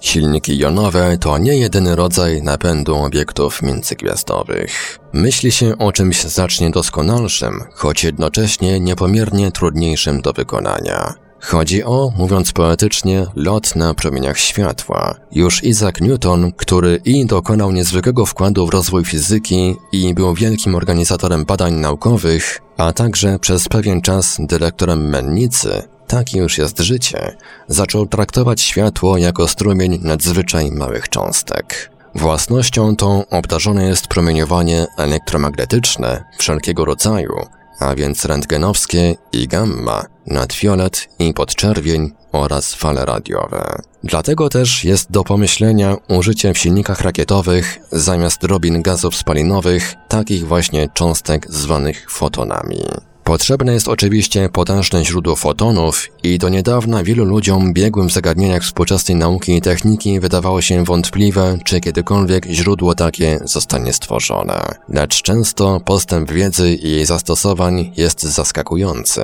Silniki 0.00 0.58
jonowe 0.58 1.18
to 1.18 1.38
nie 1.38 1.56
jedyny 1.56 1.96
rodzaj 1.96 2.42
napędu 2.42 2.96
obiektów 2.96 3.62
międzygwiazdowych. 3.62 4.98
Myśli 5.12 5.52
się 5.52 5.78
o 5.78 5.92
czymś 5.92 6.24
znacznie 6.24 6.70
doskonalszym, 6.70 7.64
choć 7.74 8.04
jednocześnie 8.04 8.80
niepomiernie 8.80 9.52
trudniejszym 9.52 10.20
do 10.20 10.32
wykonania. 10.32 11.14
Chodzi 11.40 11.84
o, 11.84 12.12
mówiąc 12.16 12.52
poetycznie, 12.52 13.26
lot 13.34 13.76
na 13.76 13.94
promieniach 13.94 14.38
światła. 14.38 15.14
Już 15.32 15.64
Isaac 15.64 16.00
Newton, 16.00 16.52
który 16.52 17.00
i 17.04 17.26
dokonał 17.26 17.72
niezwykłego 17.72 18.26
wkładu 18.26 18.66
w 18.66 18.70
rozwój 18.70 19.04
fizyki 19.04 19.76
i 19.92 20.14
był 20.14 20.34
wielkim 20.34 20.74
organizatorem 20.74 21.44
badań 21.44 21.74
naukowych, 21.74 22.60
a 22.76 22.92
także 22.92 23.38
przez 23.38 23.68
pewien 23.68 24.02
czas 24.02 24.36
dyrektorem 24.40 25.08
mennicy, 25.08 25.82
takie 26.06 26.38
już 26.38 26.58
jest 26.58 26.80
życie, 26.80 27.36
zaczął 27.68 28.06
traktować 28.06 28.60
światło 28.60 29.18
jako 29.18 29.48
strumień 29.48 29.98
nadzwyczaj 30.02 30.70
małych 30.70 31.08
cząstek. 31.08 31.90
Własnością 32.14 32.96
tą 32.96 33.28
obdarzone 33.28 33.84
jest 33.84 34.06
promieniowanie 34.06 34.86
elektromagnetyczne 34.98 36.24
wszelkiego 36.38 36.84
rodzaju, 36.84 37.34
a 37.80 37.94
więc 37.94 38.24
rentgenowskie 38.24 39.14
i 39.32 39.48
gamma, 39.48 40.04
nadfiolet 40.26 41.08
i 41.18 41.34
podczerwień 41.34 42.12
oraz 42.32 42.74
fale 42.74 43.04
radiowe. 43.04 43.82
Dlatego 44.04 44.48
też 44.48 44.84
jest 44.84 45.10
do 45.10 45.24
pomyślenia 45.24 45.96
użycie 46.08 46.54
w 46.54 46.58
silnikach 46.58 47.00
rakietowych 47.00 47.78
zamiast 47.92 48.40
drobin 48.40 48.82
gazów 48.82 49.16
spalinowych 49.16 49.94
takich 50.08 50.46
właśnie 50.46 50.88
cząstek 50.94 51.46
zwanych 51.52 52.10
fotonami. 52.10 52.82
Potrzebne 53.26 53.72
jest 53.72 53.88
oczywiście 53.88 54.48
potężne 54.48 55.04
źródło 55.04 55.36
fotonów 55.36 56.08
i 56.22 56.38
do 56.38 56.48
niedawna 56.48 57.04
wielu 57.04 57.24
ludziom 57.24 57.72
biegłym 57.72 58.08
w 58.08 58.12
zagadnieniach 58.12 58.62
współczesnej 58.62 59.18
nauki 59.18 59.56
i 59.56 59.60
techniki 59.60 60.20
wydawało 60.20 60.62
się 60.62 60.84
wątpliwe, 60.84 61.58
czy 61.64 61.80
kiedykolwiek 61.80 62.46
źródło 62.46 62.94
takie 62.94 63.40
zostanie 63.44 63.92
stworzone. 63.92 64.60
Lecz 64.88 65.22
często 65.22 65.80
postęp 65.80 66.32
wiedzy 66.32 66.74
i 66.74 66.90
jej 66.90 67.06
zastosowań 67.06 67.92
jest 67.96 68.22
zaskakujący. 68.22 69.22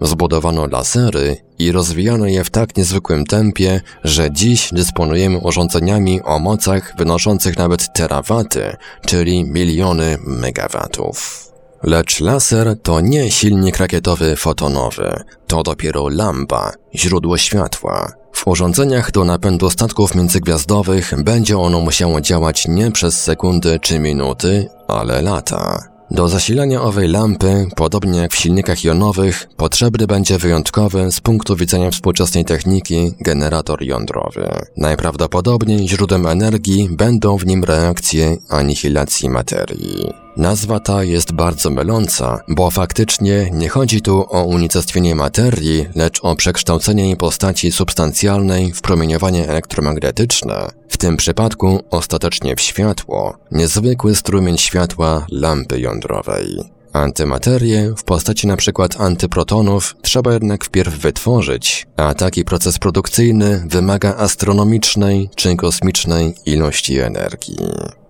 Zbudowano 0.00 0.66
lasery 0.66 1.36
i 1.58 1.72
rozwijano 1.72 2.26
je 2.26 2.44
w 2.44 2.50
tak 2.50 2.76
niezwykłym 2.76 3.24
tempie, 3.24 3.80
że 4.04 4.32
dziś 4.32 4.68
dysponujemy 4.72 5.38
urządzeniami 5.38 6.22
o 6.22 6.38
mocach 6.38 6.94
wynoszących 6.98 7.58
nawet 7.58 7.92
terawaty, 7.92 8.76
czyli 9.06 9.44
miliony 9.44 10.18
megawatów. 10.26 11.43
Lecz 11.86 12.20
laser 12.20 12.76
to 12.82 13.00
nie 13.00 13.30
silnik 13.30 13.76
rakietowy 13.76 14.36
fotonowy, 14.36 15.24
to 15.46 15.62
dopiero 15.62 16.08
lampa, 16.08 16.72
źródło 16.94 17.38
światła. 17.38 18.12
W 18.32 18.46
urządzeniach 18.48 19.10
do 19.10 19.24
napędu 19.24 19.70
statków 19.70 20.14
międzygwiazdowych 20.14 21.12
będzie 21.24 21.58
ono 21.58 21.80
musiało 21.80 22.20
działać 22.20 22.68
nie 22.68 22.90
przez 22.90 23.22
sekundy 23.22 23.78
czy 23.80 23.98
minuty, 23.98 24.68
ale 24.88 25.22
lata. 25.22 25.78
Do 26.10 26.28
zasilania 26.28 26.82
owej 26.82 27.08
lampy, 27.08 27.66
podobnie 27.76 28.18
jak 28.18 28.32
w 28.32 28.36
silnikach 28.36 28.84
jonowych, 28.84 29.48
potrzebny 29.56 30.06
będzie 30.06 30.38
wyjątkowy 30.38 31.12
z 31.12 31.20
punktu 31.20 31.56
widzenia 31.56 31.90
współczesnej 31.90 32.44
techniki 32.44 33.12
generator 33.20 33.82
jądrowy. 33.82 34.48
Najprawdopodobniej 34.76 35.88
źródłem 35.88 36.26
energii 36.26 36.88
będą 36.92 37.38
w 37.38 37.46
nim 37.46 37.64
reakcje 37.64 38.36
anihilacji 38.48 39.30
materii. 39.30 40.23
Nazwa 40.36 40.80
ta 40.80 41.04
jest 41.04 41.32
bardzo 41.32 41.70
myląca, 41.70 42.40
bo 42.48 42.70
faktycznie 42.70 43.50
nie 43.52 43.68
chodzi 43.68 44.02
tu 44.02 44.26
o 44.28 44.44
unicestwienie 44.44 45.14
materii, 45.14 45.86
lecz 45.94 46.20
o 46.22 46.36
przekształcenie 46.36 47.04
jej 47.04 47.16
postaci 47.16 47.72
substancjalnej 47.72 48.72
w 48.72 48.80
promieniowanie 48.80 49.48
elektromagnetyczne, 49.48 50.68
w 50.88 50.96
tym 50.96 51.16
przypadku 51.16 51.80
ostatecznie 51.90 52.56
w 52.56 52.60
światło, 52.60 53.36
niezwykły 53.50 54.14
strumień 54.14 54.58
światła 54.58 55.26
lampy 55.30 55.80
jądrowej. 55.80 56.74
Antymaterię 56.92 57.94
w 57.96 58.04
postaci 58.04 58.46
np. 58.46 58.86
antyprotonów 58.98 59.96
trzeba 60.02 60.32
jednak 60.32 60.64
wpierw 60.64 60.98
wytworzyć, 60.98 61.86
a 61.96 62.14
taki 62.14 62.44
proces 62.44 62.78
produkcyjny 62.78 63.64
wymaga 63.66 64.16
astronomicznej 64.16 65.30
czy 65.34 65.56
kosmicznej 65.56 66.34
ilości 66.46 66.98
energii. 66.98 67.58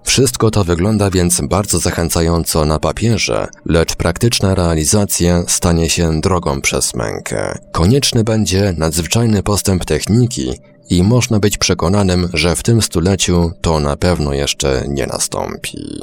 Wszystko 0.04 0.50
to 0.50 0.64
wygląda 0.64 1.10
więc 1.10 1.40
bardzo 1.40 1.78
zachęcająco 1.78 2.64
na 2.64 2.78
papierze, 2.78 3.46
lecz 3.66 3.96
praktyczna 3.96 4.54
realizacja 4.54 5.44
stanie 5.48 5.90
się 5.90 6.20
drogą 6.20 6.60
przez 6.60 6.94
mękę. 6.94 7.58
Konieczny 7.72 8.24
będzie 8.24 8.74
nadzwyczajny 8.78 9.42
postęp 9.42 9.84
techniki 9.84 10.52
i 10.90 11.02
można 11.02 11.40
być 11.40 11.58
przekonanym, 11.58 12.28
że 12.32 12.56
w 12.56 12.62
tym 12.62 12.82
stuleciu 12.82 13.52
to 13.60 13.80
na 13.80 13.96
pewno 13.96 14.32
jeszcze 14.34 14.84
nie 14.88 15.06
nastąpi. 15.06 16.00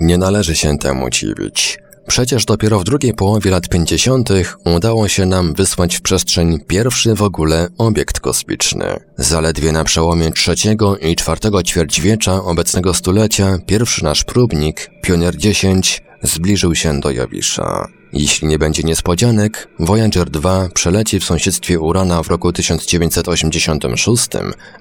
Nie 0.00 0.18
należy 0.18 0.56
się 0.56 0.78
temu 0.78 1.10
dziwić. 1.10 1.78
Przecież 2.06 2.44
dopiero 2.44 2.80
w 2.80 2.84
drugiej 2.84 3.14
połowie 3.14 3.50
lat 3.50 3.68
50. 3.68 4.28
udało 4.64 5.08
się 5.08 5.26
nam 5.26 5.54
wysłać 5.54 5.96
w 5.96 6.00
przestrzeń 6.00 6.60
pierwszy 6.66 7.14
w 7.14 7.22
ogóle 7.22 7.68
obiekt 7.78 8.20
kosmiczny. 8.20 9.00
Zaledwie 9.16 9.72
na 9.72 9.84
przełomie 9.84 10.32
trzeciego 10.32 10.96
i 10.96 11.16
czwartego 11.16 11.62
ćwierćwiecza 11.62 12.44
obecnego 12.44 12.94
stulecia 12.94 13.58
pierwszy 13.66 14.04
nasz 14.04 14.24
próbnik, 14.24 14.90
Pionier 15.02 15.36
10, 15.36 16.02
zbliżył 16.24 16.74
się 16.74 17.00
do 17.00 17.10
Jowisza. 17.10 17.88
Jeśli 18.12 18.48
nie 18.48 18.58
będzie 18.58 18.82
niespodzianek, 18.82 19.68
Voyager 19.78 20.30
2 20.30 20.68
przeleci 20.74 21.20
w 21.20 21.24
sąsiedztwie 21.24 21.80
Urana 21.80 22.22
w 22.22 22.28
roku 22.28 22.52
1986, 22.52 24.28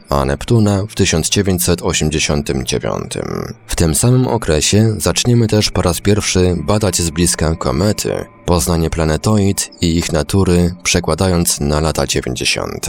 a 0.09 0.25
Neptuna 0.25 0.85
w 0.89 0.95
1989. 0.95 3.13
W 3.67 3.75
tym 3.75 3.95
samym 3.95 4.27
okresie 4.27 4.95
zaczniemy 4.97 5.47
też 5.47 5.69
po 5.69 5.81
raz 5.81 6.01
pierwszy 6.01 6.55
badać 6.57 7.01
z 7.01 7.09
bliska 7.09 7.55
komety, 7.55 8.25
poznanie 8.45 8.89
planetoid 8.89 9.71
i 9.81 9.97
ich 9.97 10.11
natury 10.11 10.75
przekładając 10.83 11.59
na 11.59 11.79
lata 11.79 12.07
90. 12.07 12.87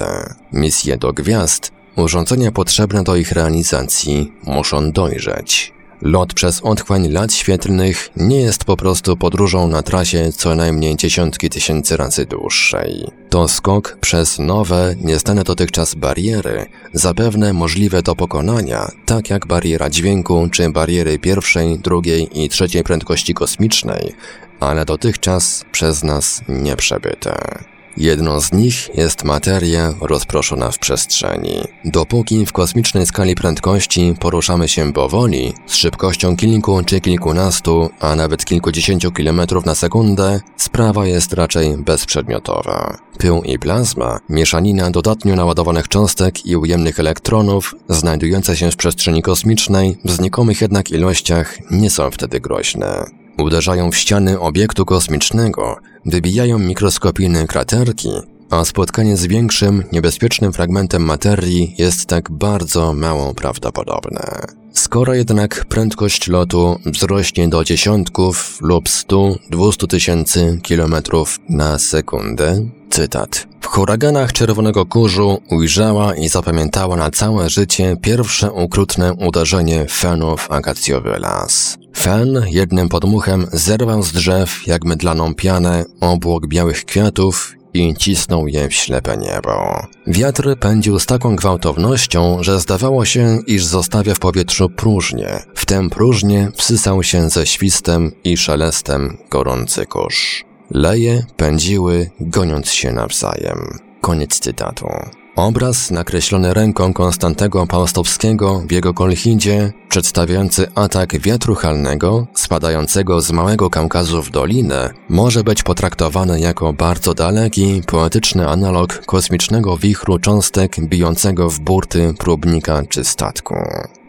Misje 0.53 0.97
do 0.97 1.13
gwiazd 1.13 1.73
Urządzenia 1.97 2.53
potrzebne 2.53 3.05
do 3.05 3.17
ich 3.17 3.33
realizacji 3.33 4.33
muszą 4.43 4.93
dojrzeć. 4.93 5.74
Lot 6.05 6.35
przez 6.35 6.61
otchłań 6.63 7.09
lat 7.09 7.33
świetlnych 7.33 8.11
nie 8.17 8.41
jest 8.41 8.65
po 8.65 8.77
prostu 8.77 9.17
podróżą 9.17 9.69
na 9.69 9.83
trasie 9.83 10.33
co 10.33 10.55
najmniej 10.55 10.97
dziesiątki 10.97 11.51
tysięcy 11.51 11.97
razy 11.97 12.27
dłuższej. 12.27 13.11
To 13.31 13.49
skok 13.49 13.99
przez 14.01 14.39
nowe, 14.39 14.95
nieznane 15.01 15.45
dotychczas 15.45 15.95
bariery, 15.95 16.67
zapewne 16.93 17.53
możliwe 17.53 18.03
do 18.03 18.17
pokonania, 18.17 18.91
tak 19.07 19.31
jak 19.31 19.47
bariera 19.47 19.91
dźwięku 19.91 20.49
czy 20.53 20.71
bariery 20.71 21.19
pierwszej, 21.19 21.79
drugiej 21.79 22.45
i 22.45 22.49
trzeciej 22.49 22.85
prędkości 22.85 23.35
kosmicznej, 23.35 24.15
ale 24.61 24.85
dotychczas 24.85 25.65
przez 25.73 26.03
nas 26.03 26.43
nieprzebyte. 26.49 27.74
Jedną 27.97 28.41
z 28.41 28.53
nich 28.53 28.91
jest 28.95 29.25
materia 29.25 29.95
rozproszona 30.01 30.71
w 30.71 30.79
przestrzeni. 30.79 31.65
Dopóki 31.85 32.47
w 32.47 32.53
kosmicznej 32.53 33.07
skali 33.07 33.35
prędkości 33.35 34.15
poruszamy 34.21 34.69
się 34.69 34.93
powoli, 34.93 35.53
z 35.67 35.75
szybkością 35.75 36.37
kilku 36.37 36.83
czy 36.85 37.01
kilkunastu, 37.01 37.91
a 38.01 38.17
nawet 38.17 38.45
kilkudziesięciu 38.45 39.13
kilometrów 39.13 39.67
na 39.67 39.75
sekundę, 39.75 40.41
sprawa 40.57 41.07
jest 41.07 41.33
raczej 41.33 41.77
bezprzedmiotowa. 41.77 42.99
Pył 43.19 43.43
i 43.43 43.59
plazma, 43.59 44.19
mieszanina 44.29 44.91
dodatnio 44.91 45.37
naładowanych 45.37 45.89
cząstek 45.89 46.47
i 46.47 46.57
ujemnych 46.57 47.01
elektronów, 47.01 47.75
znajdujące 47.89 48.57
się 48.57 48.71
w 48.71 48.77
przestrzeni 48.77 49.23
kosmicznej, 49.23 49.99
w 50.05 50.11
znikomych 50.11 50.61
jednak 50.61 50.91
ilościach, 50.91 51.59
nie 51.71 51.91
są 51.91 52.11
wtedy 52.11 52.41
groźne. 52.41 53.24
Uderzają 53.39 53.91
w 53.91 53.97
ściany 53.97 54.41
obiektu 54.41 54.85
kosmicznego, 54.85 55.77
wybijają 56.07 56.59
mikroskopijne 56.59 57.47
kraterki, 57.47 58.09
a 58.55 58.65
spotkanie 58.65 59.17
z 59.17 59.27
większym, 59.27 59.85
niebezpiecznym 59.93 60.53
fragmentem 60.53 61.03
materii 61.03 61.75
jest 61.79 62.07
tak 62.07 62.31
bardzo 62.31 62.95
mało 62.95 63.35
prawdopodobne. 63.35 64.47
Skoro 64.73 65.15
jednak 65.15 65.65
prędkość 65.65 66.29
lotu 66.29 66.79
wzrośnie 66.87 67.49
do 67.49 67.65
dziesiątków 67.65 68.59
lub 68.61 68.89
stu, 68.89 69.39
dwustu 69.51 69.87
tysięcy 69.87 70.59
kilometrów 70.63 71.39
na 71.49 71.79
sekundę, 71.79 72.69
cytat. 72.91 73.47
W 73.61 73.67
huraganach 73.67 74.33
Czerwonego 74.33 74.87
Kurzu 74.87 75.43
ujrzała 75.51 76.15
i 76.15 76.29
zapamiętała 76.29 76.97
na 76.97 77.11
całe 77.11 77.51
życie 77.51 77.97
pierwsze 78.03 78.53
okrutne 78.53 79.13
uderzenie 79.13 79.87
fenu 79.87 80.37
w 80.37 80.51
akacjowy 80.51 81.19
las. 81.19 81.79
Fen 81.97 82.45
jednym 82.47 82.89
podmuchem 82.89 83.47
zerwał 83.53 84.03
z 84.03 84.13
drzew 84.13 84.67
jak 84.67 84.85
mydlaną 84.85 85.35
pianę 85.35 85.85
obłok 86.01 86.47
białych 86.47 86.85
kwiatów 86.85 87.54
i 87.75 87.95
cisnął 87.95 88.49
je 88.49 88.69
w 88.69 88.75
ślepe 88.75 89.17
niebo. 89.17 89.87
Wiatr 90.07 90.57
pędził 90.61 90.99
z 90.99 91.07
taką 91.07 91.37
gwałtownością, 91.37 92.43
że 92.43 92.61
zdawało 92.61 93.05
się, 93.05 93.39
iż 93.47 93.65
zostawia 93.65 94.15
w 94.15 94.19
powietrzu 94.19 94.71
próżnię. 94.71 95.43
W 95.55 95.67
tę 95.67 95.91
próżnię 95.91 96.51
wsysał 96.55 97.03
się 97.03 97.31
ze 97.31 97.47
świstem 97.47 98.13
i 98.25 98.37
szelestem 98.37 99.17
gorący 99.31 99.87
kurz. 99.87 100.45
Leje 100.71 101.25
pędziły, 101.37 102.11
goniąc 102.21 102.71
się 102.71 102.93
nawzajem. 102.93 103.79
Koniec 104.01 104.39
cytatu. 104.39 104.87
Obraz 105.37 105.91
nakreślony 105.91 106.55
ręką 106.55 106.93
Konstantego 106.93 107.67
Paustowskiego 107.67 108.63
w 108.69 108.73
jego 108.73 108.95
kolchidzie, 108.95 109.73
przedstawiający 109.89 110.67
atak 110.75 111.21
wiatru 111.21 111.55
halnego 111.55 112.27
spadającego 112.35 113.21
z 113.21 113.33
Małego 113.33 113.71
Kaukazu 113.71 114.23
w 114.23 114.31
dolinę, 114.31 114.91
może 115.09 115.45
być 115.45 115.63
potraktowany 115.63 116.41
jako 116.41 116.73
bardzo 116.73 117.15
daleki, 117.15 117.83
poetyczny 117.87 118.49
analog 118.49 119.03
kosmicznego 119.07 119.77
wichru 119.77 120.19
cząstek 120.19 120.77
bijącego 120.81 121.51
w 121.51 121.61
burty 121.61 122.15
próbnika 122.19 122.83
czy 122.89 123.05
statku. 123.05 123.55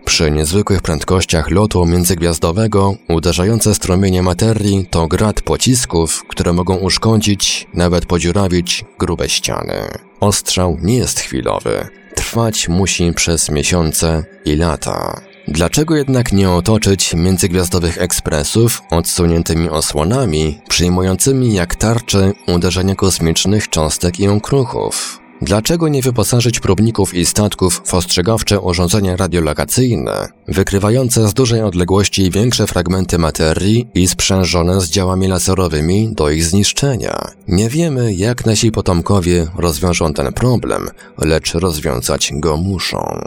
Przy 0.05 0.31
niezwykłych 0.31 0.81
prędkościach 0.81 1.51
lotu 1.51 1.85
międzygwiazdowego 1.85 2.95
uderzające 3.09 3.75
strumienie 3.75 4.21
materii 4.23 4.88
to 4.89 5.07
grad 5.07 5.41
pocisków, 5.41 6.23
które 6.27 6.53
mogą 6.53 6.75
uszkodzić, 6.75 7.67
nawet 7.73 8.05
podziurawić 8.05 8.85
grube 8.99 9.29
ściany. 9.29 10.05
Ostrzał 10.19 10.78
nie 10.82 10.97
jest 10.97 11.19
chwilowy. 11.19 11.88
Trwać 12.15 12.69
musi 12.69 13.13
przez 13.13 13.49
miesiące 13.49 14.23
i 14.45 14.56
lata. 14.56 15.21
Dlaczego 15.47 15.95
jednak 15.95 16.34
nie 16.34 16.51
otoczyć 16.51 17.13
międzygwiazdowych 17.13 18.01
ekspresów 18.01 18.82
odsuniętymi 18.91 19.69
osłonami, 19.69 20.60
przyjmującymi 20.69 21.54
jak 21.54 21.75
tarcze 21.75 22.32
uderzenia 22.47 22.95
kosmicznych 22.95 23.69
cząstek 23.69 24.19
i 24.19 24.28
okruchów? 24.28 25.24
Dlaczego 25.41 25.88
nie 25.88 26.02
wyposażyć 26.02 26.60
próbników 26.60 27.13
i 27.13 27.26
statków 27.26 27.82
w 27.86 27.93
ostrzegawcze 27.93 28.60
urządzenia 28.60 29.15
radiolokacyjne, 29.15 30.28
wykrywające 30.48 31.28
z 31.28 31.34
dużej 31.34 31.62
odległości 31.62 32.32
większe 32.32 32.67
fragmenty 32.67 33.17
materii 33.17 33.88
i 33.93 34.08
sprzężone 34.08 34.82
z 34.82 34.89
działami 34.89 35.28
laserowymi 35.28 36.10
do 36.13 36.30
ich 36.30 36.43
zniszczenia? 36.43 37.28
Nie 37.48 37.69
wiemy, 37.69 38.13
jak 38.13 38.45
nasi 38.45 38.71
potomkowie 38.71 39.48
rozwiążą 39.58 40.13
ten 40.13 40.34
problem, 40.34 40.89
lecz 41.17 41.54
rozwiązać 41.54 42.32
go 42.34 42.58
muszą. 42.58 43.19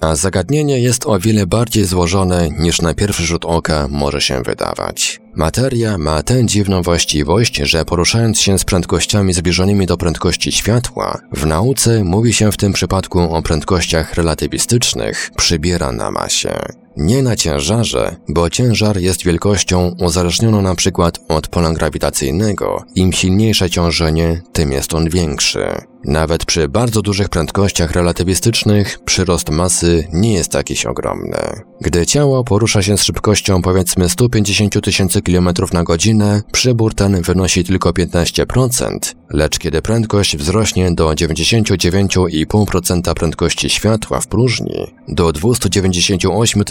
A 0.00 0.14
zagadnienie 0.14 0.80
jest 0.80 1.06
o 1.06 1.18
wiele 1.18 1.46
bardziej 1.46 1.84
złożone 1.84 2.48
niż 2.58 2.82
na 2.82 2.94
pierwszy 2.94 3.22
rzut 3.22 3.44
oka 3.44 3.88
może 3.90 4.20
się 4.20 4.42
wydawać. 4.42 5.20
Materia 5.34 5.98
ma 5.98 6.22
tę 6.22 6.46
dziwną 6.46 6.82
właściwość, 6.82 7.56
że 7.56 7.84
poruszając 7.84 8.40
się 8.40 8.58
z 8.58 8.64
prędkościami 8.64 9.32
zbliżonymi 9.32 9.86
do 9.86 9.96
prędkości 9.96 10.52
światła, 10.52 11.20
w 11.32 11.46
nauce 11.46 12.04
mówi 12.04 12.32
się 12.32 12.52
w 12.52 12.56
tym 12.56 12.72
przypadku 12.72 13.20
o 13.20 13.42
prędkościach 13.42 14.14
relatywistycznych, 14.14 15.30
przybiera 15.36 15.92
na 15.92 16.10
masie. 16.10 16.58
Nie 16.96 17.22
na 17.22 17.36
ciężarze, 17.36 18.16
bo 18.28 18.50
ciężar 18.50 18.98
jest 18.98 19.24
wielkością 19.24 19.96
uzależnioną 20.00 20.62
na 20.62 20.74
przykład 20.74 21.18
od 21.28 21.48
pola 21.48 21.72
grawitacyjnego. 21.72 22.84
Im 22.94 23.12
silniejsze 23.12 23.70
ciążenie, 23.70 24.42
tym 24.52 24.72
jest 24.72 24.94
on 24.94 25.10
większy. 25.10 25.93
Nawet 26.04 26.44
przy 26.44 26.68
bardzo 26.68 27.02
dużych 27.02 27.28
prędkościach 27.28 27.92
relatywistycznych 27.92 28.98
przyrost 29.04 29.50
masy 29.50 30.08
nie 30.12 30.34
jest 30.34 30.54
jakiś 30.54 30.86
ogromny. 30.86 31.38
Gdy 31.80 32.06
ciało 32.06 32.44
porusza 32.44 32.82
się 32.82 32.98
z 32.98 33.02
szybkością 33.02 33.62
powiedzmy 33.62 34.08
150 34.08 34.84
tysięcy 34.84 35.22
km 35.22 35.48
na 35.72 35.84
godzinę, 35.84 36.42
przybór 36.52 36.94
ten 36.94 37.22
wynosi 37.22 37.64
tylko 37.64 37.90
15%, 37.90 38.98
lecz 39.30 39.58
kiedy 39.58 39.82
prędkość 39.82 40.36
wzrośnie 40.36 40.92
do 40.92 41.08
99,5% 41.08 43.14
prędkości 43.14 43.70
światła 43.70 44.20
w 44.20 44.26
próżni, 44.26 44.92
do 45.08 45.32
298 45.32 46.64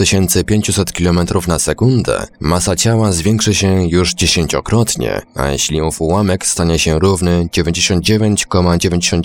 500 0.46 0.92
km 0.92 1.18
na 1.48 1.58
sekundę, 1.58 2.26
masa 2.40 2.76
ciała 2.76 3.12
zwiększy 3.12 3.54
się 3.54 3.88
już 3.88 4.14
dziesięciokrotnie, 4.14 5.22
a 5.34 5.48
jeśli 5.48 5.82
ów 5.82 6.00
ułamek 6.00 6.46
stanie 6.46 6.78
się 6.78 6.98
równy 6.98 7.48
99,99%, 7.52 9.23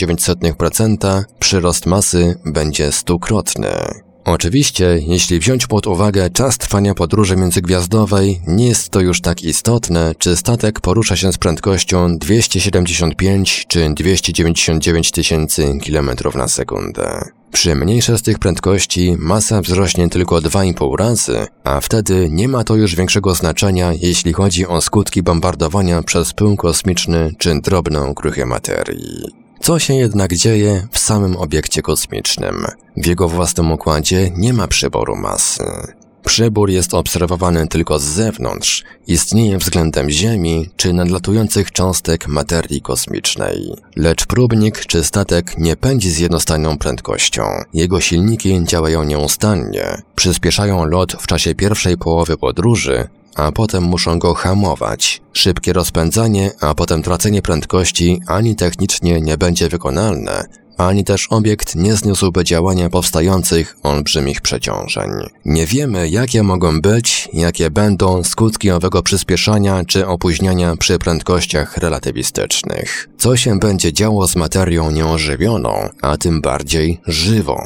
przyrost 1.39 1.85
masy 1.85 2.39
będzie 2.45 2.91
stukrotny. 2.91 3.69
Oczywiście, 4.25 4.99
jeśli 5.07 5.39
wziąć 5.39 5.67
pod 5.67 5.87
uwagę 5.87 6.29
czas 6.29 6.57
trwania 6.57 6.93
podróży 6.95 7.35
międzygwiazdowej, 7.35 8.41
nie 8.47 8.67
jest 8.67 8.89
to 8.89 8.99
już 8.99 9.21
tak 9.21 9.43
istotne, 9.43 10.15
czy 10.17 10.35
statek 10.35 10.81
porusza 10.81 11.15
się 11.15 11.33
z 11.33 11.37
prędkością 11.37 12.17
275 12.17 13.65
czy 13.67 13.89
299 13.93 15.11
tysięcy 15.11 15.77
km 15.85 16.09
na 16.35 16.47
sekundę. 16.47 17.21
Przy 17.51 17.75
mniejszej 17.75 18.17
z 18.17 18.21
tych 18.21 18.39
prędkości 18.39 19.15
masa 19.19 19.61
wzrośnie 19.61 20.09
tylko 20.09 20.35
2,5 20.35 20.99
razy, 20.99 21.47
a 21.63 21.81
wtedy 21.81 22.27
nie 22.31 22.47
ma 22.47 22.63
to 22.63 22.75
już 22.75 22.95
większego 22.95 23.35
znaczenia, 23.35 23.93
jeśli 24.01 24.33
chodzi 24.33 24.67
o 24.67 24.81
skutki 24.81 25.23
bombardowania 25.23 26.03
przez 26.03 26.33
pył 26.33 26.55
kosmiczny 26.55 27.33
czy 27.37 27.61
drobne 27.61 28.01
okruchy 28.01 28.45
materii. 28.45 29.48
Co 29.61 29.79
się 29.79 29.93
jednak 29.93 30.35
dzieje 30.35 30.87
w 30.91 30.99
samym 30.99 31.37
obiekcie 31.37 31.81
kosmicznym? 31.81 32.65
W 32.97 33.05
jego 33.05 33.29
własnym 33.29 33.71
układzie 33.71 34.31
nie 34.35 34.53
ma 34.53 34.67
przyboru 34.67 35.15
masy. 35.15 35.63
Przybór 36.25 36.69
jest 36.69 36.93
obserwowany 36.93 37.67
tylko 37.67 37.99
z 37.99 38.03
zewnątrz, 38.03 38.83
istnieje 39.07 39.57
względem 39.57 40.09
Ziemi 40.09 40.69
czy 40.77 40.93
nadlatujących 40.93 41.71
cząstek 41.71 42.27
materii 42.27 42.81
kosmicznej. 42.81 43.73
Lecz 43.95 44.25
próbnik 44.25 44.85
czy 44.85 45.03
statek 45.03 45.57
nie 45.57 45.75
pędzi 45.75 46.11
z 46.11 46.19
jednostajną 46.19 46.77
prędkością. 46.77 47.43
Jego 47.73 48.01
silniki 48.01 48.63
działają 48.63 49.03
nieustannie, 49.03 50.01
przyspieszają 50.15 50.85
lot 50.85 51.13
w 51.13 51.27
czasie 51.27 51.55
pierwszej 51.55 51.97
połowy 51.97 52.37
podróży, 52.37 53.07
a 53.39 53.51
potem 53.51 53.83
muszą 53.83 54.19
go 54.19 54.33
hamować. 54.33 55.21
Szybkie 55.33 55.73
rozpędzanie, 55.73 56.51
a 56.61 56.75
potem 56.75 57.03
tracenie 57.03 57.41
prędkości 57.41 58.21
ani 58.27 58.55
technicznie 58.55 59.21
nie 59.21 59.37
będzie 59.37 59.69
wykonalne, 59.69 60.45
ani 60.77 61.03
też 61.03 61.27
obiekt 61.29 61.75
nie 61.75 61.95
zniósłby 61.95 62.43
działania 62.43 62.89
powstających 62.89 63.77
olbrzymich 63.83 64.41
przeciążeń. 64.41 65.09
Nie 65.45 65.65
wiemy, 65.65 66.09
jakie 66.09 66.43
mogą 66.43 66.81
być, 66.81 67.29
jakie 67.33 67.69
będą 67.69 68.23
skutki 68.23 68.71
owego 68.71 69.03
przyspieszania 69.03 69.85
czy 69.87 70.07
opóźniania 70.07 70.75
przy 70.75 70.99
prędkościach 70.99 71.77
relatywistycznych. 71.77 73.09
Co 73.17 73.37
się 73.37 73.59
będzie 73.59 73.93
działo 73.93 74.27
z 74.27 74.35
materią 74.35 74.91
nieożywioną, 74.91 75.89
a 76.01 76.17
tym 76.17 76.41
bardziej 76.41 77.01
żywą. 77.07 77.57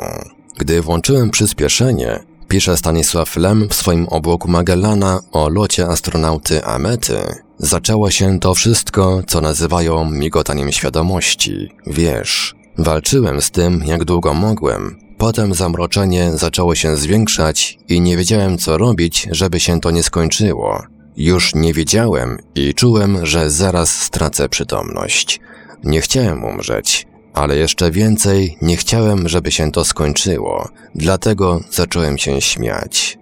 Gdy 0.58 0.82
włączyłem 0.82 1.30
przyspieszenie, 1.30 2.33
pisze 2.48 2.78
Stanisław 2.78 3.38
Lem 3.38 3.70
w 3.70 3.74
swoim 3.74 4.08
obłoku 4.08 4.48
Magellana 4.48 5.20
o 5.32 5.50
locie 5.50 5.88
astronauty 5.88 6.66
Amety, 6.66 7.18
zaczęło 7.58 8.12
się 8.12 8.40
to 8.40 8.54
wszystko, 8.54 9.22
co 9.28 9.42
nazywają 9.42 10.12
migotaniem 10.12 10.72
świadomości. 10.72 11.70
Wiesz, 11.88 12.56
walczyłem 12.78 13.42
z 13.42 13.52
tym, 13.52 13.84
jak 13.86 14.06
długo 14.06 14.34
mogłem. 14.34 15.00
Potem 15.18 15.54
zamroczenie 15.54 16.32
zaczęło 16.34 16.76
się 16.76 16.98
zwiększać 16.98 17.80
i 17.90 18.02
nie 18.02 18.18
wiedziałem, 18.18 18.58
co 18.58 18.78
robić, 18.78 19.28
żeby 19.32 19.60
się 19.60 19.80
to 19.80 19.92
nie 19.92 20.04
skończyło. 20.04 20.84
Już 21.18 21.56
nie 21.56 21.74
wiedziałem 21.74 22.38
i 22.56 22.74
czułem, 22.74 23.26
że 23.26 23.50
zaraz 23.50 24.02
stracę 24.02 24.50
przytomność. 24.50 25.40
Nie 25.84 26.02
chciałem 26.02 26.44
umrzeć, 26.44 27.08
ale 27.34 27.58
jeszcze 27.58 27.92
więcej 27.92 28.58
nie 28.62 28.78
chciałem, 28.78 29.30
żeby 29.30 29.52
się 29.52 29.72
to 29.72 29.86
skończyło, 29.86 30.70
dlatego 30.96 31.60
zacząłem 31.72 32.18
się 32.18 32.42
śmiać. 32.42 33.18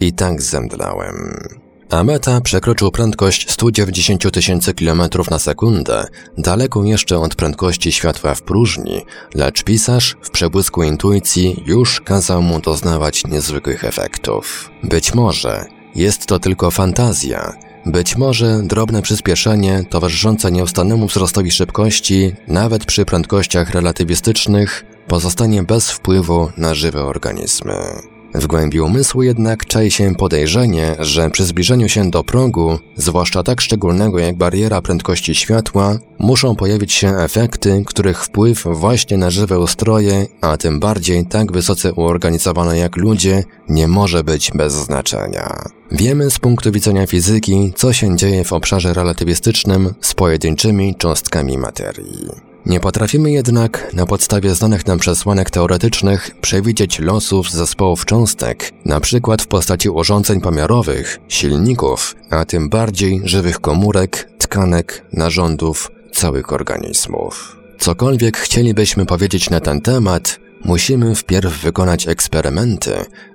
I 0.00 0.12
tak 0.12 0.42
zemdlałem. 0.42 1.48
Ameta 1.90 2.40
przekroczył 2.40 2.90
prędkość 2.90 3.50
190 3.50 4.32
tysięcy 4.32 4.74
km 4.74 5.02
na 5.30 5.38
sekundę, 5.38 6.06
daleko 6.38 6.84
jeszcze 6.84 7.18
od 7.18 7.34
prędkości 7.34 7.92
światła 7.92 8.34
w 8.34 8.42
próżni, 8.42 9.02
lecz 9.34 9.62
pisarz 9.62 10.16
w 10.22 10.30
przebłysku 10.30 10.82
intuicji 10.82 11.62
już 11.66 12.00
kazał 12.00 12.42
mu 12.42 12.60
doznawać 12.60 13.24
niezwykłych 13.24 13.84
efektów. 13.84 14.70
Być 14.82 15.14
może 15.14 15.64
jest 15.94 16.26
to 16.26 16.38
tylko 16.38 16.70
fantazja, 16.70 17.52
być 17.86 18.16
może 18.16 18.62
drobne 18.62 19.02
przyspieszenie 19.02 19.84
towarzyszące 19.90 20.52
nieustannemu 20.52 21.06
wzrostowi 21.06 21.50
szybkości, 21.50 22.34
nawet 22.48 22.84
przy 22.84 23.04
prędkościach 23.04 23.70
relatywistycznych, 23.70 24.84
pozostanie 25.08 25.62
bez 25.62 25.90
wpływu 25.90 26.48
na 26.56 26.74
żywe 26.74 27.04
organizmy. 27.04 27.74
W 28.34 28.46
głębi 28.46 28.80
umysłu 28.80 29.22
jednak 29.22 29.66
czai 29.66 29.90
się 29.90 30.14
podejrzenie, 30.14 30.96
że 30.98 31.30
przy 31.30 31.44
zbliżeniu 31.44 31.88
się 31.88 32.10
do 32.10 32.24
progu, 32.24 32.78
zwłaszcza 32.96 33.42
tak 33.42 33.60
szczególnego 33.60 34.18
jak 34.18 34.36
bariera 34.36 34.82
prędkości 34.82 35.34
światła, 35.34 35.98
muszą 36.18 36.56
pojawić 36.56 36.92
się 36.92 37.08
efekty, 37.16 37.82
których 37.86 38.24
wpływ 38.24 38.64
właśnie 38.70 39.16
na 39.16 39.30
żywe 39.30 39.58
ustroje, 39.58 40.26
a 40.40 40.56
tym 40.56 40.80
bardziej 40.80 41.26
tak 41.26 41.52
wysoce 41.52 41.92
uorganizowane 41.92 42.78
jak 42.78 42.96
ludzie, 42.96 43.44
nie 43.68 43.88
może 43.88 44.24
być 44.24 44.50
bez 44.54 44.72
znaczenia. 44.72 45.64
Wiemy 45.90 46.30
z 46.30 46.38
punktu 46.38 46.72
widzenia 46.72 47.06
fizyki, 47.06 47.72
co 47.76 47.92
się 47.92 48.16
dzieje 48.16 48.44
w 48.44 48.52
obszarze 48.52 48.94
relatywistycznym 48.94 49.94
z 50.00 50.14
pojedynczymi 50.14 50.94
cząstkami 50.94 51.58
materii. 51.58 52.51
Nie 52.66 52.80
potrafimy 52.80 53.30
jednak 53.30 53.94
na 53.94 54.06
podstawie 54.06 54.54
znanych 54.54 54.86
nam 54.86 54.98
przesłanek 54.98 55.50
teoretycznych 55.50 56.30
przewidzieć 56.40 56.98
losów 56.98 57.50
zespołów 57.50 58.04
cząstek, 58.04 58.72
na 58.84 59.00
przykład 59.00 59.42
w 59.42 59.46
postaci 59.46 59.90
urządzeń 59.90 60.40
pomiarowych, 60.40 61.18
silników, 61.28 62.16
a 62.30 62.44
tym 62.44 62.68
bardziej 62.68 63.20
żywych 63.24 63.60
komórek, 63.60 64.30
tkanek, 64.38 65.04
narządów, 65.12 65.90
całych 66.12 66.52
organizmów. 66.52 67.56
Cokolwiek 67.78 68.36
chcielibyśmy 68.36 69.06
powiedzieć 69.06 69.50
na 69.50 69.60
ten 69.60 69.80
temat, 69.80 70.38
musimy 70.64 71.14
wpierw 71.14 71.62
wykonać 71.62 72.08
eksperymenty, 72.08 72.94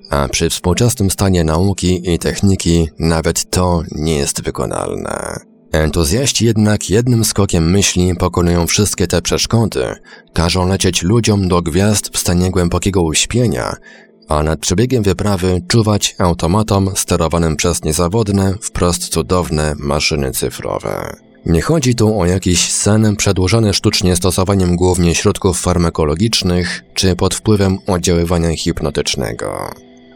a 0.10 0.28
przy 0.28 0.50
współczesnym 0.50 1.12
stanie 1.12 1.44
nauki 1.44 2.14
i 2.14 2.20
techniki 2.20 2.90
nawet 3.00 3.50
to 3.50 3.82
nie 3.92 4.16
jest 4.16 4.42
wykonalne. 4.42 5.40
Entuzjaści 5.72 6.46
jednak 6.46 6.90
jednym 6.90 7.26
skokiem 7.26 7.72
myśli 7.72 8.16
pokonują 8.16 8.68
wszystkie 8.68 9.08
te 9.08 9.22
przeszkody, 9.22 9.96
każą 10.34 10.68
lecieć 10.68 11.04
ludziom 11.04 11.48
do 11.48 11.62
gwiazd 11.62 12.10
w 12.14 12.18
stanie 12.18 12.52
głębokiego 12.52 13.02
uśpienia, 13.02 13.76
a 14.28 14.44
nad 14.44 14.60
przebiegiem 14.60 15.04
wyprawy 15.04 15.62
czuwać 15.68 16.16
automatom 16.20 16.90
sterowanym 16.96 17.56
przez 17.56 17.84
niezawodne, 17.84 18.54
wprost 18.62 19.08
cudowne 19.08 19.74
maszyny 19.80 20.32
cyfrowe. 20.32 21.16
Nie 21.46 21.62
chodzi 21.62 21.96
tu 21.96 22.20
o 22.20 22.26
jakiś 22.26 22.72
sen 22.72 23.16
przedłużony 23.16 23.74
sztucznie 23.74 24.16
stosowaniem 24.16 24.76
głównie 24.76 25.16
środków 25.16 25.62
farmakologicznych 25.62 26.84
czy 26.94 27.16
pod 27.16 27.36
wpływem 27.36 27.78
oddziaływania 27.88 28.56
hipnotycznego. 28.58 29.72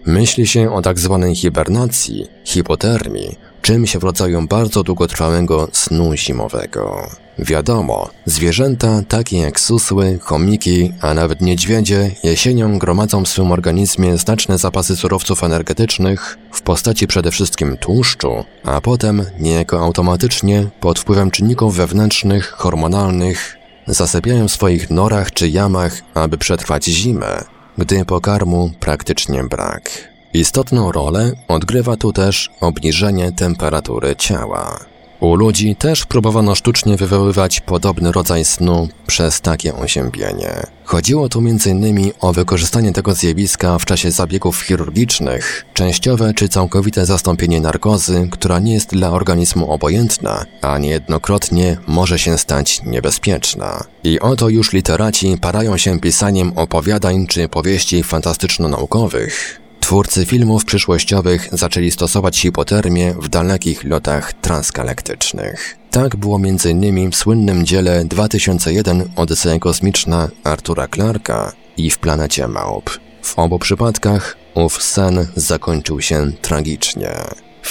Myśli 0.05 0.47
się 0.47 0.73
o 0.73 0.81
tak 0.81 0.99
zwanej 0.99 1.35
hibernacji, 1.35 2.25
hipotermii, 2.45 3.37
czymś 3.61 3.97
w 3.97 4.03
rodzaju 4.03 4.47
bardzo 4.47 4.83
długotrwałego 4.83 5.67
snu 5.71 6.15
zimowego. 6.15 7.09
Wiadomo, 7.39 8.09
zwierzęta 8.25 9.01
takie 9.07 9.37
jak 9.37 9.59
susły, 9.59 10.19
chomiki, 10.21 10.93
a 11.01 11.13
nawet 11.13 11.41
niedźwiedzie 11.41 12.11
jesienią 12.23 12.79
gromadzą 12.79 13.23
w 13.23 13.27
swym 13.27 13.51
organizmie 13.51 14.17
znaczne 14.17 14.57
zapasy 14.57 14.95
surowców 14.95 15.43
energetycznych 15.43 16.37
w 16.51 16.61
postaci 16.61 17.07
przede 17.07 17.31
wszystkim 17.31 17.77
tłuszczu, 17.77 18.45
a 18.63 18.81
potem 18.81 19.25
niejako 19.39 19.79
automatycznie 19.79 20.67
pod 20.79 20.99
wpływem 20.99 21.31
czynników 21.31 21.75
wewnętrznych, 21.75 22.49
hormonalnych 22.49 23.57
zasypiają 23.87 24.47
w 24.47 24.51
swoich 24.51 24.89
norach 24.89 25.31
czy 25.31 25.49
jamach, 25.49 26.01
aby 26.13 26.37
przetrwać 26.37 26.85
zimę, 26.85 27.43
gdy 27.77 28.05
pokarmu 28.05 28.71
praktycznie 28.79 29.43
brak. 29.43 30.10
Istotną 30.33 30.91
rolę 30.91 31.31
odgrywa 31.47 31.97
tu 31.97 32.13
też 32.13 32.49
obniżenie 32.61 33.31
temperatury 33.31 34.15
ciała. 34.15 34.79
U 35.19 35.35
ludzi 35.35 35.75
też 35.75 36.05
próbowano 36.05 36.55
sztucznie 36.55 36.97
wywoływać 36.97 37.59
podobny 37.59 38.11
rodzaj 38.11 38.45
snu 38.45 38.89
przez 39.07 39.41
takie 39.41 39.75
oziębienie. 39.75 40.63
Chodziło 40.83 41.29
tu 41.29 41.39
m.in. 41.39 42.11
o 42.19 42.33
wykorzystanie 42.33 42.91
tego 42.91 43.13
zjawiska 43.13 43.79
w 43.79 43.85
czasie 43.85 44.11
zabiegów 44.11 44.61
chirurgicznych, 44.61 45.65
częściowe 45.73 46.33
czy 46.33 46.49
całkowite 46.49 47.05
zastąpienie 47.05 47.61
narkozy, 47.61 48.27
która 48.31 48.59
nie 48.59 48.73
jest 48.73 48.89
dla 48.89 49.11
organizmu 49.11 49.71
obojętna, 49.71 50.45
a 50.61 50.77
niejednokrotnie 50.77 51.77
może 51.87 52.19
się 52.19 52.37
stać 52.37 52.81
niebezpieczna. 52.85 53.83
I 54.03 54.19
oto 54.19 54.49
już 54.49 54.73
literaci 54.73 55.37
parają 55.41 55.77
się 55.77 55.99
pisaniem 55.99 56.53
opowiadań 56.55 57.27
czy 57.27 57.49
powieści 57.49 58.03
fantastyczno-naukowych, 58.03 59.60
Twórcy 59.91 60.25
filmów 60.25 60.65
przyszłościowych 60.65 61.49
zaczęli 61.51 61.91
stosować 61.91 62.39
hipotermię 62.39 63.15
w 63.21 63.29
dalekich 63.29 63.83
lotach 63.83 64.33
transgalaktycznych. 64.33 65.77
Tak 65.89 66.15
było 66.15 66.37
m.in. 66.37 67.11
w 67.11 67.15
słynnym 67.15 67.65
dziele 67.65 68.05
2001 68.05 69.09
Odyseja 69.15 69.59
Kosmiczna 69.59 70.29
Artura 70.43 70.87
Clarka 70.87 71.53
i 71.77 71.91
w 71.91 71.99
Planecie 71.99 72.47
Małp. 72.47 72.89
W 73.21 73.39
obu 73.39 73.59
przypadkach 73.59 74.37
ów 74.55 74.83
sen 74.83 75.27
zakończył 75.35 76.01
się 76.01 76.31
tragicznie. 76.41 77.11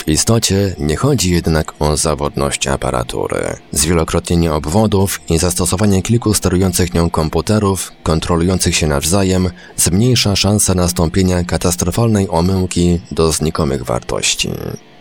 W 0.00 0.08
istocie 0.08 0.74
nie 0.78 0.96
chodzi 0.96 1.32
jednak 1.32 1.72
o 1.78 1.96
zawodność 1.96 2.66
aparatury. 2.66 3.56
Zwielokrotnienie 3.72 4.52
obwodów 4.52 5.20
i 5.28 5.38
zastosowanie 5.38 6.02
kilku 6.02 6.34
sterujących 6.34 6.94
nią 6.94 7.10
komputerów, 7.10 7.92
kontrolujących 8.02 8.76
się 8.76 8.86
nawzajem, 8.86 9.50
zmniejsza 9.76 10.36
szanse 10.36 10.74
nastąpienia 10.74 11.44
katastrofalnej 11.44 12.28
omyłki 12.28 13.00
do 13.10 13.32
znikomych 13.32 13.84
wartości. 13.84 14.50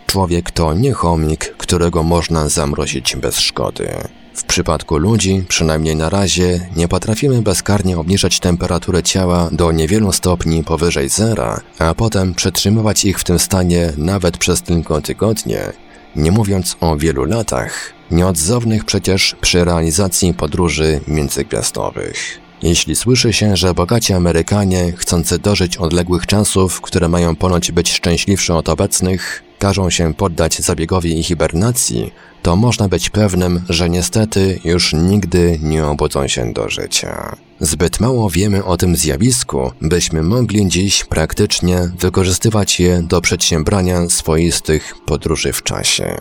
Człowiek 0.07 0.51
to 0.51 0.73
nie 0.73 0.93
chomik, 0.93 1.53
którego 1.57 2.03
można 2.03 2.49
zamrozić 2.49 3.15
bez 3.15 3.39
szkody. 3.39 3.89
W 4.33 4.43
przypadku 4.43 4.97
ludzi, 4.97 5.43
przynajmniej 5.47 5.95
na 5.95 6.09
razie, 6.09 6.69
nie 6.75 6.87
potrafimy 6.87 7.41
bezkarnie 7.41 7.99
obniżać 7.99 8.39
temperatury 8.39 9.03
ciała 9.03 9.49
do 9.51 9.71
niewielu 9.71 10.11
stopni 10.11 10.63
powyżej 10.63 11.09
zera, 11.09 11.61
a 11.79 11.93
potem 11.93 12.33
przetrzymywać 12.33 13.05
ich 13.05 13.19
w 13.19 13.23
tym 13.23 13.39
stanie 13.39 13.93
nawet 13.97 14.37
przez 14.37 14.61
tylko 14.61 15.01
tygodnie, 15.01 15.61
nie 16.15 16.31
mówiąc 16.31 16.77
o 16.79 16.97
wielu 16.97 17.25
latach, 17.25 17.93
nieodzownych 18.11 18.85
przecież 18.85 19.35
przy 19.41 19.65
realizacji 19.65 20.33
podróży 20.33 21.01
międzygwiazdowych. 21.07 22.39
Jeśli 22.63 22.95
słyszy 22.95 23.33
się, 23.33 23.57
że 23.57 23.73
bogaci 23.73 24.13
Amerykanie, 24.13 24.93
chcący 24.97 25.39
dożyć 25.39 25.77
odległych 25.77 26.25
czasów, 26.25 26.81
które 26.81 27.09
mają 27.09 27.35
ponoć 27.35 27.71
być 27.71 27.91
szczęśliwsze 27.93 28.55
od 28.55 28.69
obecnych, 28.69 29.43
każą 29.59 29.89
się 29.89 30.13
poddać 30.13 30.59
zabiegowi 30.59 31.19
i 31.19 31.23
hibernacji, 31.23 32.11
to 32.41 32.55
można 32.55 32.87
być 32.87 33.09
pewnym, 33.09 33.61
że 33.69 33.89
niestety 33.89 34.59
już 34.63 34.93
nigdy 34.93 35.59
nie 35.61 35.85
obudzą 35.85 36.27
się 36.27 36.53
do 36.53 36.69
życia. 36.69 37.35
Zbyt 37.59 37.99
mało 37.99 38.29
wiemy 38.29 38.63
o 38.65 38.77
tym 38.77 38.95
zjawisku, 38.95 39.71
byśmy 39.81 40.23
mogli 40.23 40.67
dziś 40.67 41.03
praktycznie 41.03 41.91
wykorzystywać 41.99 42.79
je 42.79 43.01
do 43.01 43.21
przedsiębrania 43.21 44.09
swoistych 44.09 44.95
podróży 45.05 45.53
w 45.53 45.63
czasie. 45.63 46.17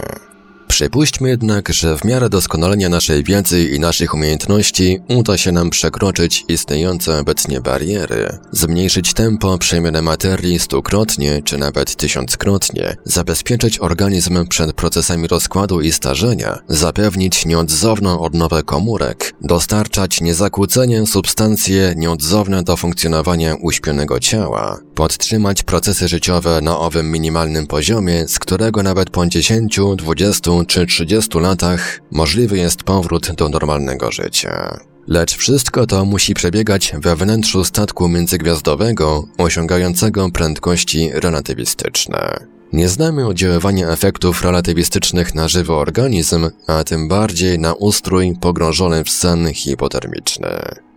Przypuśćmy 0.69 1.29
jednak, 1.29 1.73
że 1.73 1.99
w 1.99 2.05
miarę 2.05 2.29
doskonalenia 2.29 2.89
naszej 2.89 3.25
wiedzy 3.25 3.69
i 3.69 3.81
naszych 3.81 4.15
umiejętności 4.15 4.99
uda 5.09 5.39
się 5.39 5.53
nam 5.53 5.71
przekroczyć 5.71 6.45
istniejące 6.49 7.19
obecnie 7.19 7.61
bariery, 7.61 8.39
zmniejszyć 8.53 9.15
tempo 9.15 9.59
przemiany 9.59 10.03
materii 10.03 10.59
stukrotnie 10.59 11.43
czy 11.43 11.59
nawet 11.59 11.97
tysiąckrotnie, 11.97 12.97
zabezpieczyć 13.05 13.79
organizm 13.79 14.47
przed 14.47 14.73
procesami 14.73 15.29
rozkładu 15.29 15.81
i 15.81 15.93
starzenia, 15.93 16.59
zapewnić 16.69 17.47
nieodzowną 17.47 18.21
odnowę 18.21 18.63
komórek, 18.63 19.35
dostarczać 19.43 20.21
niezakłócenie 20.21 21.07
substancje 21.07 21.95
nieodzowne 21.97 22.63
do 22.63 22.77
funkcjonowania 22.77 23.55
uśpionego 23.55 24.21
ciała, 24.21 24.79
podtrzymać 24.95 25.63
procesy 25.63 26.09
życiowe 26.09 26.61
na 26.63 26.79
owym 26.79 27.11
minimalnym 27.11 27.67
poziomie, 27.67 28.29
z 28.29 28.39
którego 28.39 28.83
nawet 28.83 29.11
po 29.11 29.27
10, 29.27 29.81
20 29.97 30.51
czy 30.65 30.87
30 30.87 31.39
latach 31.39 32.01
możliwy 32.11 32.59
jest 32.59 32.83
powrót 32.83 33.33
do 33.33 33.49
normalnego 33.49 34.13
życia. 34.13 34.79
Lecz 35.09 35.37
wszystko 35.37 35.87
to 35.87 36.05
musi 36.05 36.35
przebiegać 36.35 36.93
we 36.99 37.17
wnętrzu 37.17 37.65
statku 37.65 38.09
międzygwiazdowego 38.09 39.25
osiągającego 39.39 40.31
prędkości 40.31 41.11
relatywistyczne. 41.13 42.47
Nie 42.73 42.89
znamy 42.89 43.27
oddziaływania 43.27 43.89
efektów 43.89 44.43
relatywistycznych 44.43 45.35
na 45.35 45.49
żywy 45.49 45.73
organizm, 45.73 46.51
a 46.67 46.85
tym 46.85 47.09
bardziej 47.09 47.59
na 47.59 47.75
ustrój 47.75 48.35
pogrążony 48.41 49.05
w 49.05 49.11
sen 49.11 49.55
hipotermiczny. 49.55 50.49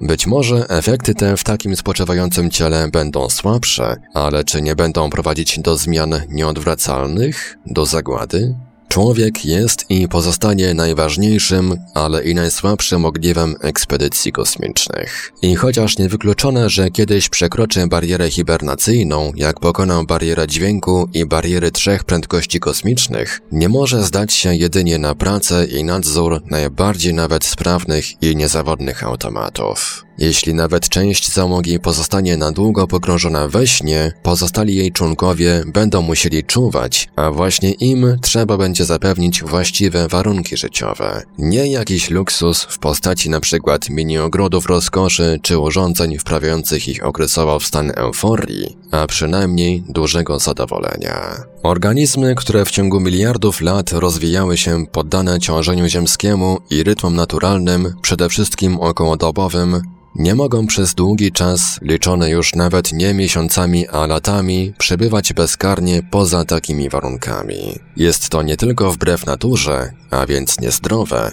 Być 0.01 0.27
może 0.27 0.69
efekty 0.69 1.15
te 1.15 1.37
w 1.37 1.43
takim 1.43 1.75
spoczywającym 1.75 2.49
ciele 2.49 2.89
będą 2.91 3.29
słabsze, 3.29 3.95
ale 4.13 4.43
czy 4.43 4.61
nie 4.61 4.75
będą 4.75 5.09
prowadzić 5.09 5.59
do 5.59 5.77
zmian 5.77 6.13
nieodwracalnych, 6.29 7.57
do 7.65 7.85
zagłady? 7.85 8.55
Człowiek 8.91 9.45
jest 9.45 9.85
i 9.89 10.07
pozostanie 10.07 10.73
najważniejszym, 10.73 11.77
ale 11.93 12.23
i 12.23 12.35
najsłabszym 12.35 13.05
ogniwem 13.05 13.55
ekspedycji 13.61 14.31
kosmicznych. 14.31 15.31
I 15.41 15.55
chociaż 15.55 15.97
niewykluczone, 15.97 16.69
że 16.69 16.89
kiedyś 16.89 17.29
przekroczy 17.29 17.87
barierę 17.87 18.29
hibernacyjną, 18.29 19.31
jak 19.35 19.59
pokonał 19.59 20.05
barierę 20.05 20.47
dźwięku 20.47 21.09
i 21.13 21.25
bariery 21.25 21.71
trzech 21.71 22.03
prędkości 22.03 22.59
kosmicznych, 22.59 23.41
nie 23.51 23.69
może 23.69 24.03
zdać 24.03 24.33
się 24.33 24.55
jedynie 24.55 24.97
na 24.97 25.15
pracę 25.15 25.65
i 25.65 25.83
nadzór 25.83 26.41
najbardziej 26.49 27.13
nawet 27.13 27.45
sprawnych 27.45 28.23
i 28.23 28.35
niezawodnych 28.35 29.03
automatów. 29.03 30.05
Jeśli 30.21 30.53
nawet 30.53 30.89
część 30.89 31.33
załogi 31.33 31.79
pozostanie 31.79 32.37
na 32.37 32.51
długo 32.51 32.87
pogrążona 32.87 33.47
we 33.47 33.67
śnie, 33.67 34.11
pozostali 34.23 34.75
jej 34.75 34.91
członkowie 34.91 35.63
będą 35.65 36.01
musieli 36.01 36.43
czuwać, 36.43 37.09
a 37.15 37.31
właśnie 37.31 37.71
im 37.71 38.17
trzeba 38.21 38.57
będzie 38.57 38.85
zapewnić 38.85 39.43
właściwe 39.43 40.07
warunki 40.07 40.57
życiowe. 40.57 41.23
Nie 41.37 41.71
jakiś 41.71 42.09
luksus 42.09 42.63
w 42.63 42.79
postaci 42.79 43.29
np. 43.29 43.77
mini 43.89 44.17
ogrodów 44.17 44.65
rozkoszy 44.65 45.39
czy 45.41 45.59
urządzeń 45.59 46.17
wprawiających 46.17 46.87
ich 46.87 47.05
okresowo 47.05 47.59
w 47.59 47.65
stan 47.65 47.91
euforii, 47.95 48.77
a 48.91 49.07
przynajmniej 49.07 49.83
dużego 49.89 50.39
zadowolenia. 50.39 51.43
Organizmy, 51.63 52.35
które 52.35 52.65
w 52.65 52.71
ciągu 52.71 52.99
miliardów 52.99 53.61
lat 53.61 53.91
rozwijały 53.91 54.57
się 54.57 54.85
poddane 54.91 55.39
ciążeniu 55.39 55.87
ziemskiemu 55.87 56.57
i 56.69 56.83
rytmom 56.83 57.15
naturalnym, 57.15 57.93
przede 58.01 58.29
wszystkim 58.29 58.79
okołodobowym, 58.79 59.81
nie 60.15 60.35
mogą 60.35 60.67
przez 60.67 60.93
długi 60.93 61.31
czas, 61.31 61.79
liczony 61.81 62.29
już 62.29 62.55
nawet 62.55 62.93
nie 62.93 63.13
miesiącami, 63.13 63.87
a 63.87 64.07
latami, 64.07 64.73
przebywać 64.77 65.33
bezkarnie 65.33 66.03
poza 66.11 66.45
takimi 66.45 66.89
warunkami. 66.89 67.79
Jest 67.97 68.29
to 68.29 68.41
nie 68.43 68.57
tylko 68.57 68.91
wbrew 68.91 69.25
naturze, 69.25 69.91
a 70.11 70.25
więc 70.25 70.59
niezdrowe, 70.59 71.31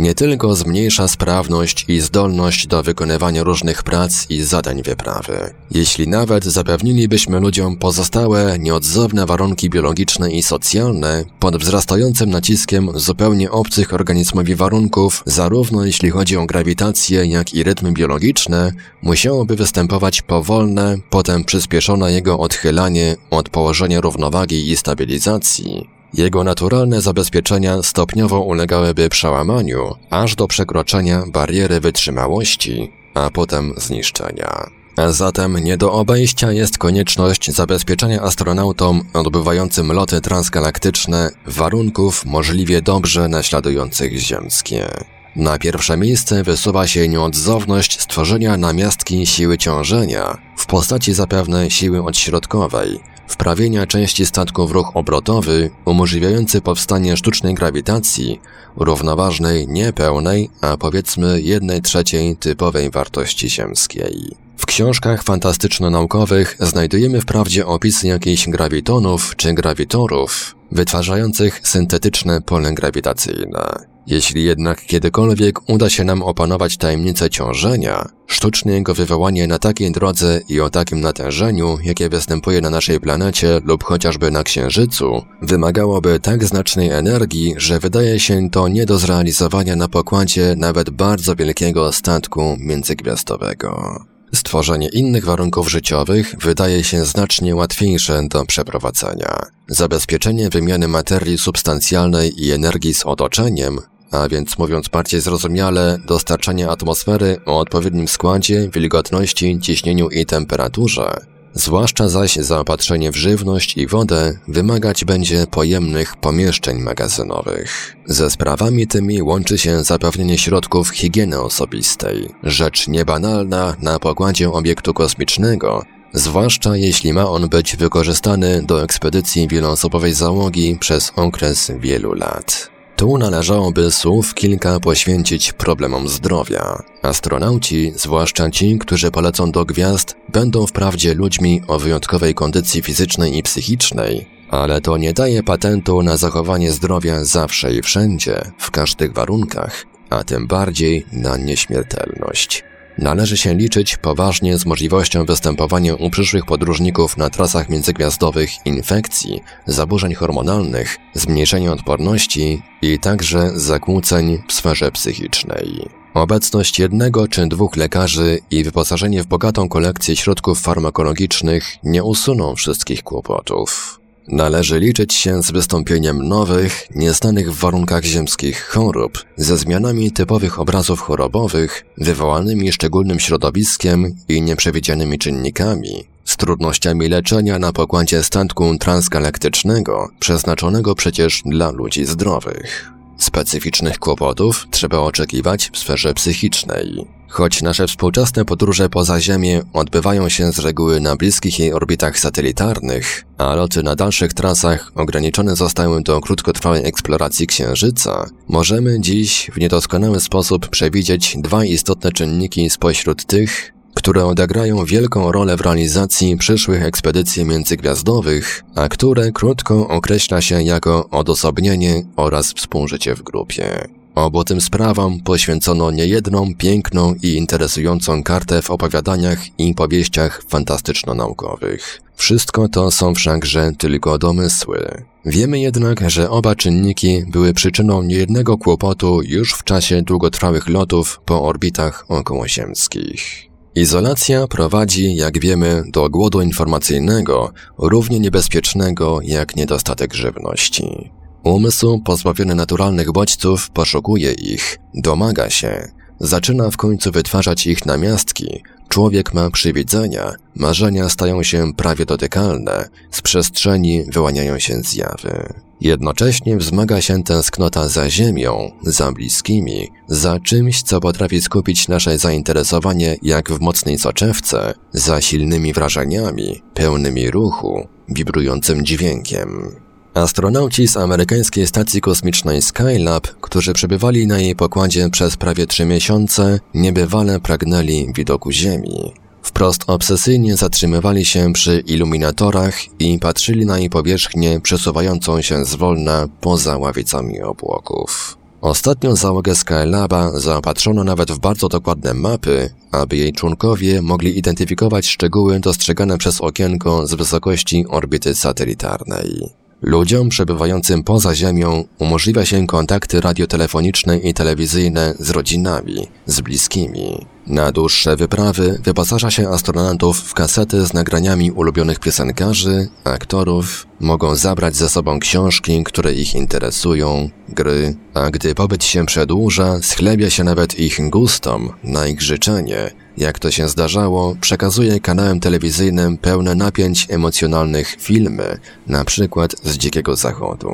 nie 0.00 0.14
tylko 0.14 0.56
zmniejsza 0.56 1.08
sprawność 1.08 1.84
i 1.88 2.00
zdolność 2.00 2.66
do 2.66 2.82
wykonywania 2.82 3.42
różnych 3.42 3.82
prac 3.82 4.26
i 4.30 4.42
zadań 4.42 4.82
wyprawy. 4.82 5.54
Jeśli 5.70 6.08
nawet 6.08 6.44
zapewnilibyśmy 6.44 7.40
ludziom 7.40 7.76
pozostałe, 7.76 8.58
nieodzowne 8.58 9.26
warunki 9.26 9.70
biologiczne 9.70 10.30
i 10.32 10.42
socjalne, 10.42 11.24
pod 11.40 11.56
wzrastającym 11.56 12.30
naciskiem 12.30 12.90
zupełnie 12.94 13.50
obcych 13.50 13.94
organizmowi 13.94 14.54
warunków, 14.54 15.22
zarówno 15.26 15.84
jeśli 15.84 16.10
chodzi 16.10 16.36
o 16.36 16.46
grawitację, 16.46 17.26
jak 17.26 17.54
i 17.54 17.62
rytmy 17.62 17.92
biologiczne, 17.92 18.72
musiałoby 19.02 19.56
występować 19.56 20.22
powolne, 20.22 20.96
potem 21.10 21.44
przyspieszone 21.44 22.12
jego 22.12 22.38
odchylanie 22.38 23.16
od 23.30 23.48
położenia 23.48 24.00
równowagi 24.00 24.70
i 24.70 24.76
stabilizacji, 24.76 25.99
jego 26.14 26.44
naturalne 26.44 27.00
zabezpieczenia 27.00 27.82
stopniowo 27.82 28.40
ulegałyby 28.40 29.08
przełamaniu, 29.08 29.94
aż 30.10 30.34
do 30.36 30.46
przekroczenia 30.46 31.24
bariery 31.26 31.80
wytrzymałości, 31.80 32.92
a 33.14 33.30
potem 33.30 33.74
zniszczenia. 33.76 34.70
Zatem 35.08 35.58
nie 35.58 35.76
do 35.76 35.92
obejścia 35.92 36.52
jest 36.52 36.78
konieczność 36.78 37.50
zabezpieczenia 37.50 38.22
astronautom 38.22 39.02
odbywającym 39.14 39.92
loty 39.92 40.20
transgalaktyczne 40.20 41.30
warunków 41.46 42.24
możliwie 42.24 42.82
dobrze 42.82 43.28
naśladujących 43.28 44.18
ziemskie. 44.18 44.88
Na 45.36 45.58
pierwsze 45.58 45.96
miejsce 45.96 46.42
wysuwa 46.42 46.86
się 46.86 47.08
nieodzowność 47.08 48.00
stworzenia 48.00 48.56
namiastki 48.56 49.26
siły 49.26 49.58
ciążenia 49.58 50.38
w 50.56 50.66
postaci 50.66 51.12
zapewne 51.12 51.70
siły 51.70 52.02
odśrodkowej, 52.02 53.00
wprawienia 53.32 53.86
części 53.86 54.26
statku 54.26 54.66
w 54.66 54.70
ruch 54.70 54.96
obrotowy 54.96 55.70
umożliwiający 55.84 56.60
powstanie 56.60 57.16
sztucznej 57.16 57.54
grawitacji 57.54 58.40
równoważnej 58.76 59.68
nie 59.68 59.92
pełnej, 59.92 60.50
a 60.60 60.76
powiedzmy 60.76 61.40
jednej 61.40 61.82
trzeciej 61.82 62.36
typowej 62.36 62.90
wartości 62.90 63.50
ziemskiej. 63.50 64.36
W 64.56 64.66
książkach 64.66 65.24
fantastyczno-naukowych 65.24 66.56
znajdujemy 66.60 67.20
wprawdzie 67.20 67.66
opisy 67.66 68.06
jakichś 68.06 68.48
gravitonów 68.48 69.36
czy 69.36 69.52
gravitorów, 69.54 70.56
wytwarzających 70.72 71.60
syntetyczne 71.64 72.40
pole 72.42 72.72
grawitacyjne. 72.72 73.89
Jeśli 74.06 74.44
jednak 74.44 74.86
kiedykolwiek 74.86 75.70
uda 75.70 75.90
się 75.90 76.04
nam 76.04 76.22
opanować 76.22 76.76
tajemnicę 76.76 77.30
ciążenia, 77.30 78.08
sztuczne 78.26 78.72
jego 78.72 78.94
wywołanie 78.94 79.46
na 79.46 79.58
takiej 79.58 79.92
drodze 79.92 80.40
i 80.48 80.60
o 80.60 80.70
takim 80.70 81.00
natężeniu, 81.00 81.78
jakie 81.84 82.08
występuje 82.08 82.60
na 82.60 82.70
naszej 82.70 83.00
planecie 83.00 83.60
lub 83.64 83.84
chociażby 83.84 84.30
na 84.30 84.42
Księżycu, 84.42 85.22
wymagałoby 85.42 86.20
tak 86.20 86.44
znacznej 86.44 86.90
energii, 86.90 87.54
że 87.56 87.78
wydaje 87.78 88.20
się 88.20 88.50
to 88.50 88.68
nie 88.68 88.86
do 88.86 88.98
zrealizowania 88.98 89.76
na 89.76 89.88
pokładzie 89.88 90.54
nawet 90.56 90.90
bardzo 90.90 91.36
wielkiego 91.36 91.92
statku 91.92 92.56
międzygwiazdowego. 92.58 94.00
Stworzenie 94.34 94.88
innych 94.88 95.24
warunków 95.24 95.70
życiowych 95.70 96.34
wydaje 96.38 96.84
się 96.84 97.04
znacznie 97.04 97.56
łatwiejsze 97.56 98.22
do 98.28 98.46
przeprowadzenia. 98.46 99.38
Zabezpieczenie 99.68 100.50
wymiany 100.50 100.88
materii 100.88 101.38
substancjalnej 101.38 102.44
i 102.44 102.52
energii 102.52 102.94
z 102.94 103.06
otoczeniem, 103.06 103.78
a 104.10 104.28
więc 104.28 104.58
mówiąc 104.58 104.88
bardziej 104.88 105.20
zrozumiale, 105.20 105.98
dostarczanie 106.06 106.68
atmosfery 106.68 107.40
o 107.46 107.58
odpowiednim 107.58 108.08
składzie, 108.08 108.68
wilgotności, 108.72 109.58
ciśnieniu 109.60 110.08
i 110.08 110.26
temperaturze, 110.26 111.29
Zwłaszcza 111.54 112.08
zaś 112.08 112.36
zaopatrzenie 112.36 113.10
w 113.10 113.16
żywność 113.16 113.76
i 113.76 113.86
wodę 113.86 114.38
wymagać 114.48 115.04
będzie 115.04 115.46
pojemnych 115.46 116.16
pomieszczeń 116.16 116.78
magazynowych. 116.78 117.96
Ze 118.06 118.30
sprawami 118.30 118.86
tymi 118.86 119.22
łączy 119.22 119.58
się 119.58 119.84
zapewnienie 119.84 120.38
środków 120.38 120.88
higieny 120.90 121.40
osobistej, 121.40 122.28
rzecz 122.42 122.88
niebanalna 122.88 123.76
na 123.82 123.98
pokładzie 123.98 124.52
obiektu 124.52 124.94
kosmicznego, 124.94 125.84
zwłaszcza 126.12 126.76
jeśli 126.76 127.12
ma 127.12 127.28
on 127.28 127.48
być 127.48 127.76
wykorzystany 127.76 128.62
do 128.62 128.82
ekspedycji 128.82 129.48
wieloosobowej 129.48 130.14
załogi 130.14 130.76
przez 130.80 131.12
okres 131.16 131.72
wielu 131.78 132.14
lat. 132.14 132.70
Tu 133.00 133.18
należałoby 133.18 133.90
słów 133.90 134.34
kilka 134.34 134.80
poświęcić 134.80 135.52
problemom 135.52 136.08
zdrowia. 136.08 136.82
Astronauci, 137.02 137.92
zwłaszcza 137.96 138.50
ci, 138.50 138.78
którzy 138.78 139.10
polecą 139.10 139.50
do 139.50 139.64
gwiazd, 139.64 140.16
będą 140.28 140.66
wprawdzie 140.66 141.14
ludźmi 141.14 141.62
o 141.66 141.78
wyjątkowej 141.78 142.34
kondycji 142.34 142.82
fizycznej 142.82 143.38
i 143.38 143.42
psychicznej, 143.42 144.28
ale 144.50 144.80
to 144.80 144.96
nie 144.96 145.12
daje 145.12 145.42
patentu 145.42 146.02
na 146.02 146.16
zachowanie 146.16 146.72
zdrowia 146.72 147.24
zawsze 147.24 147.74
i 147.74 147.82
wszędzie, 147.82 148.42
w 148.58 148.70
każdych 148.70 149.12
warunkach, 149.12 149.86
a 150.10 150.24
tym 150.24 150.46
bardziej 150.46 151.06
na 151.12 151.36
nieśmiertelność. 151.36 152.64
Należy 152.98 153.36
się 153.36 153.54
liczyć 153.54 153.96
poważnie 153.96 154.58
z 154.58 154.66
możliwością 154.66 155.24
występowania 155.24 155.94
u 155.94 156.10
przyszłych 156.10 156.44
podróżników 156.44 157.16
na 157.16 157.30
trasach 157.30 157.68
międzygwiazdowych 157.68 158.50
infekcji, 158.66 159.40
zaburzeń 159.66 160.14
hormonalnych, 160.14 160.96
zmniejszenia 161.14 161.72
odporności 161.72 162.62
i 162.82 162.98
także 162.98 163.50
zakłóceń 163.54 164.42
w 164.48 164.52
sferze 164.52 164.92
psychicznej. 164.92 165.88
Obecność 166.14 166.78
jednego 166.78 167.28
czy 167.28 167.46
dwóch 167.46 167.76
lekarzy 167.76 168.38
i 168.50 168.64
wyposażenie 168.64 169.22
w 169.22 169.26
bogatą 169.26 169.68
kolekcję 169.68 170.16
środków 170.16 170.60
farmakologicznych 170.60 171.76
nie 171.84 172.04
usuną 172.04 172.54
wszystkich 172.54 173.02
kłopotów. 173.02 173.99
Należy 174.32 174.80
liczyć 174.80 175.14
się 175.14 175.42
z 175.42 175.50
wystąpieniem 175.50 176.28
nowych, 176.28 176.86
nieznanych 176.94 177.52
w 177.52 177.58
warunkach 177.58 178.04
ziemskich 178.04 178.68
chorób, 178.68 179.24
ze 179.36 179.56
zmianami 179.56 180.12
typowych 180.12 180.60
obrazów 180.60 181.00
chorobowych, 181.00 181.84
wywołanymi 181.98 182.72
szczególnym 182.72 183.20
środowiskiem 183.20 184.16
i 184.28 184.42
nieprzewidzianymi 184.42 185.18
czynnikami, 185.18 186.04
z 186.24 186.36
trudnościami 186.36 187.08
leczenia 187.08 187.58
na 187.58 187.72
pokładzie 187.72 188.22
statku 188.22 188.78
transgalaktycznego, 188.78 190.08
przeznaczonego 190.20 190.94
przecież 190.94 191.42
dla 191.46 191.70
ludzi 191.70 192.06
zdrowych. 192.06 192.90
Specyficznych 193.18 193.98
kłopotów 193.98 194.66
trzeba 194.70 194.98
oczekiwać 194.98 195.70
w 195.72 195.78
sferze 195.78 196.14
psychicznej. 196.14 197.06
Choć 197.30 197.62
nasze 197.62 197.86
współczesne 197.86 198.44
podróże 198.44 198.88
poza 198.88 199.20
Ziemię 199.20 199.62
odbywają 199.72 200.28
się 200.28 200.52
z 200.52 200.58
reguły 200.58 201.00
na 201.00 201.16
bliskich 201.16 201.58
jej 201.58 201.72
orbitach 201.72 202.18
satelitarnych, 202.18 203.24
a 203.38 203.54
loty 203.54 203.82
na 203.82 203.96
dalszych 203.96 204.32
trasach 204.32 204.92
ograniczone 204.94 205.56
zostały 205.56 206.02
do 206.02 206.20
krótkotrwałej 206.20 206.86
eksploracji 206.86 207.46
Księżyca, 207.46 208.26
możemy 208.48 209.00
dziś 209.00 209.50
w 209.54 209.58
niedoskonały 209.58 210.20
sposób 210.20 210.68
przewidzieć 210.68 211.36
dwa 211.38 211.64
istotne 211.64 212.12
czynniki 212.12 212.70
spośród 212.70 213.24
tych, 213.24 213.72
które 213.94 214.24
odegrają 214.24 214.84
wielką 214.84 215.32
rolę 215.32 215.56
w 215.56 215.60
realizacji 215.60 216.36
przyszłych 216.36 216.82
ekspedycji 216.82 217.44
międzygwiazdowych, 217.44 218.64
a 218.74 218.88
które 218.88 219.32
krótko 219.32 219.88
określa 219.88 220.40
się 220.40 220.62
jako 220.62 221.08
odosobnienie 221.10 222.02
oraz 222.16 222.52
współżycie 222.52 223.14
w 223.14 223.22
grupie. 223.22 223.99
Obu 224.14 224.44
tym 224.44 224.60
sprawom 224.60 225.20
poświęcono 225.20 225.90
niejedną 225.90 226.54
piękną 226.54 227.14
i 227.22 227.34
interesującą 227.34 228.22
kartę 228.22 228.62
w 228.62 228.70
opowiadaniach 228.70 229.58
i 229.58 229.74
powieściach 229.74 230.42
fantastyczno-naukowych. 230.48 232.00
Wszystko 232.16 232.68
to 232.68 232.90
są 232.90 233.14
wszakże 233.14 233.72
tylko 233.78 234.18
domysły. 234.18 235.04
Wiemy 235.24 235.60
jednak, 235.60 236.10
że 236.10 236.30
oba 236.30 236.54
czynniki 236.54 237.24
były 237.28 237.54
przyczyną 237.54 238.02
niejednego 238.02 238.58
kłopotu 238.58 239.22
już 239.22 239.52
w 239.52 239.64
czasie 239.64 240.02
długotrwałych 240.02 240.68
lotów 240.68 241.20
po 241.24 241.42
orbitach 241.42 242.04
okołoziemskich. 242.08 243.50
Izolacja 243.74 244.46
prowadzi, 244.46 245.14
jak 245.16 245.40
wiemy, 245.40 245.82
do 245.92 246.10
głodu 246.10 246.40
informacyjnego, 246.40 247.52
równie 247.78 248.20
niebezpiecznego 248.20 249.18
jak 249.22 249.56
niedostatek 249.56 250.14
żywności. 250.14 251.10
Umysł 251.44 251.98
pozbawiony 251.98 252.54
naturalnych 252.54 253.12
bodźców 253.12 253.70
poszukuje 253.70 254.32
ich, 254.32 254.78
domaga 254.94 255.50
się, 255.50 255.88
zaczyna 256.20 256.70
w 256.70 256.76
końcu 256.76 257.10
wytwarzać 257.10 257.66
ich 257.66 257.86
namiastki, 257.86 258.62
człowiek 258.88 259.34
ma 259.34 259.50
przywidzenia, 259.50 260.32
marzenia 260.54 261.08
stają 261.08 261.42
się 261.42 261.72
prawie 261.76 262.06
dotykalne, 262.06 262.88
z 263.10 263.22
przestrzeni 263.22 264.04
wyłaniają 264.12 264.58
się 264.58 264.82
zjawy. 264.82 265.54
Jednocześnie 265.80 266.56
wzmaga 266.56 267.00
się 267.00 267.22
tęsknota 267.22 267.88
za 267.88 268.10
ziemią, 268.10 268.70
za 268.82 269.12
bliskimi, 269.12 269.88
za 270.08 270.40
czymś, 270.40 270.82
co 270.82 271.00
potrafi 271.00 271.42
skupić 271.42 271.88
nasze 271.88 272.18
zainteresowanie 272.18 273.16
jak 273.22 273.52
w 273.52 273.60
mocnej 273.60 273.98
soczewce, 273.98 274.74
za 274.92 275.20
silnymi 275.20 275.72
wrażeniami, 275.72 276.62
pełnymi 276.74 277.30
ruchu, 277.30 277.88
wibrującym 278.08 278.84
dźwiękiem. 278.84 279.76
Astronauci 280.14 280.88
z 280.88 280.96
amerykańskiej 280.96 281.66
stacji 281.66 282.00
kosmicznej 282.00 282.62
Skylab, 282.62 283.26
którzy 283.40 283.72
przebywali 283.72 284.26
na 284.26 284.38
jej 284.38 284.56
pokładzie 284.56 285.10
przez 285.10 285.36
prawie 285.36 285.66
trzy 285.66 285.84
miesiące, 285.84 286.60
niebywale 286.74 287.40
pragnęli 287.40 288.12
widoku 288.14 288.52
Ziemi. 288.52 289.12
Wprost 289.42 289.84
obsesyjnie 289.86 290.56
zatrzymywali 290.56 291.24
się 291.24 291.52
przy 291.52 291.82
iluminatorach 291.86 293.00
i 293.00 293.18
patrzyli 293.18 293.66
na 293.66 293.78
jej 293.78 293.90
powierzchnię 293.90 294.60
przesuwającą 294.60 295.42
się 295.42 295.64
zwolna 295.64 296.28
poza 296.40 296.78
ławicami 296.78 297.40
obłoków. 297.42 298.38
Ostatnią 298.60 299.16
załogę 299.16 299.54
Skylaba 299.54 300.40
zaopatrzono 300.40 301.04
nawet 301.04 301.32
w 301.32 301.38
bardzo 301.38 301.68
dokładne 301.68 302.14
mapy, 302.14 302.74
aby 302.92 303.16
jej 303.16 303.32
członkowie 303.32 304.02
mogli 304.02 304.38
identyfikować 304.38 305.06
szczegóły 305.06 305.60
dostrzegane 305.60 306.18
przez 306.18 306.40
okienko 306.40 307.06
z 307.06 307.14
wysokości 307.14 307.84
orbity 307.88 308.34
satelitarnej. 308.34 309.59
Ludziom 309.82 310.28
przebywającym 310.28 311.04
poza 311.04 311.34
Ziemią 311.34 311.84
umożliwia 311.98 312.44
się 312.44 312.66
kontakty 312.66 313.20
radiotelefoniczne 313.20 314.18
i 314.18 314.34
telewizyjne 314.34 315.14
z 315.18 315.30
rodzinami, 315.30 316.08
z 316.26 316.40
bliskimi. 316.40 317.26
Na 317.46 317.72
dłuższe 317.72 318.16
wyprawy 318.16 318.80
wyposaża 318.84 319.30
się 319.30 319.48
astronautów 319.48 320.20
w 320.20 320.34
kasety 320.34 320.86
z 320.86 320.92
nagraniami 320.92 321.52
ulubionych 321.52 321.98
piosenkarzy, 321.98 322.88
aktorów, 323.04 323.86
mogą 324.00 324.36
zabrać 324.36 324.76
ze 324.76 324.88
sobą 324.88 325.20
książki, 325.20 325.84
które 325.84 326.12
ich 326.12 326.34
interesują, 326.34 327.30
gry, 327.48 327.96
a 328.14 328.30
gdy 328.30 328.54
pobyt 328.54 328.84
się 328.84 329.06
przedłuża, 329.06 329.82
schlebia 329.82 330.30
się 330.30 330.44
nawet 330.44 330.78
ich 330.78 331.10
gustom, 331.10 331.72
na 331.84 332.06
ich 332.06 332.22
życzenie. 332.22 332.90
Jak 333.16 333.38
to 333.38 333.50
się 333.50 333.68
zdarzało, 333.68 334.36
przekazuje 334.40 335.00
kanałem 335.00 335.40
telewizyjnym 335.40 336.18
pełne 336.18 336.54
napięć 336.54 337.06
emocjonalnych 337.10 337.96
filmy, 338.00 338.58
na 338.86 339.04
przykład 339.04 339.54
z 339.62 339.78
Dzikiego 339.78 340.16
Zachodu. 340.16 340.70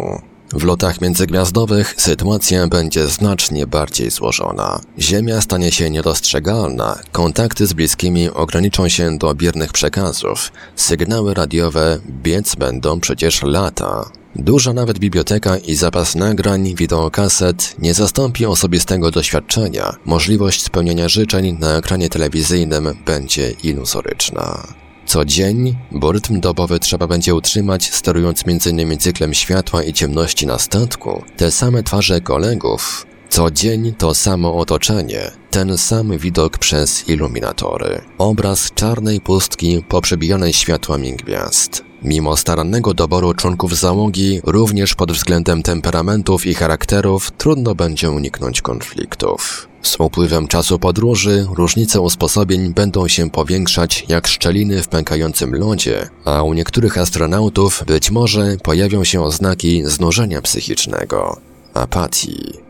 W 0.52 0.64
lotach 0.64 1.00
międzygwiazdowych 1.00 1.94
sytuacja 1.98 2.66
będzie 2.66 3.06
znacznie 3.06 3.66
bardziej 3.66 4.10
złożona. 4.10 4.80
Ziemia 4.98 5.40
stanie 5.40 5.72
się 5.72 5.90
niedostrzegalna, 5.90 6.98
kontakty 7.12 7.66
z 7.66 7.72
bliskimi 7.72 8.30
ograniczą 8.30 8.88
się 8.88 9.18
do 9.18 9.34
biernych 9.34 9.72
przekazów, 9.72 10.52
sygnały 10.76 11.34
radiowe 11.34 11.98
biec 12.22 12.54
będą 12.54 13.00
przecież 13.00 13.42
lata. 13.42 14.10
Duża 14.36 14.72
nawet 14.72 14.98
biblioteka 14.98 15.56
i 15.56 15.74
zapas 15.74 16.14
nagrań, 16.14 16.74
wideokaset 16.74 17.74
nie 17.78 17.94
zastąpi 17.94 18.46
osobistego 18.46 19.10
doświadczenia. 19.10 19.96
Możliwość 20.04 20.62
spełnienia 20.62 21.08
życzeń 21.08 21.56
na 21.60 21.76
ekranie 21.76 22.08
telewizyjnym 22.08 22.88
będzie 23.06 23.50
ilusoryczna. 23.50 24.85
Co 25.06 25.24
dzień, 25.24 25.76
bo 25.90 26.12
rytm 26.12 26.40
dobowy 26.40 26.80
trzeba 26.80 27.06
będzie 27.06 27.34
utrzymać, 27.34 27.90
sterując 27.90 28.42
m.in. 28.46 28.98
cyklem 28.98 29.34
światła 29.34 29.82
i 29.82 29.92
ciemności 29.92 30.46
na 30.46 30.58
statku, 30.58 31.22
te 31.36 31.50
same 31.50 31.82
twarze 31.82 32.20
kolegów, 32.20 33.06
co 33.28 33.50
dzień 33.50 33.94
to 33.98 34.14
samo 34.14 34.56
otoczenie, 34.56 35.30
ten 35.50 35.78
sam 35.78 36.18
widok 36.18 36.58
przez 36.58 37.08
iluminatory. 37.08 38.00
Obraz 38.18 38.72
czarnej 38.74 39.20
pustki 39.20 39.82
poprzebijanej 39.88 40.52
światłami 40.52 41.12
gwiazd. 41.12 41.84
Mimo 42.02 42.36
starannego 42.36 42.94
doboru 42.94 43.34
członków 43.34 43.78
załogi, 43.78 44.40
również 44.44 44.94
pod 44.94 45.12
względem 45.12 45.62
temperamentów 45.62 46.46
i 46.46 46.54
charakterów, 46.54 47.30
trudno 47.30 47.74
będzie 47.74 48.10
uniknąć 48.10 48.62
konfliktów. 48.62 49.68
Z 49.82 50.00
upływem 50.00 50.48
czasu 50.48 50.78
podróży 50.78 51.46
różnice 51.54 52.00
usposobień 52.00 52.74
będą 52.74 53.08
się 53.08 53.30
powiększać 53.30 54.04
jak 54.08 54.26
szczeliny 54.26 54.82
w 54.82 54.88
pękającym 54.88 55.54
lodzie, 55.54 56.08
a 56.24 56.42
u 56.42 56.52
niektórych 56.52 56.98
astronautów 56.98 57.84
być 57.86 58.10
może 58.10 58.56
pojawią 58.62 59.04
się 59.04 59.22
oznaki 59.22 59.82
znużenia 59.84 60.42
psychicznego, 60.42 61.40
apatii. 61.74 62.65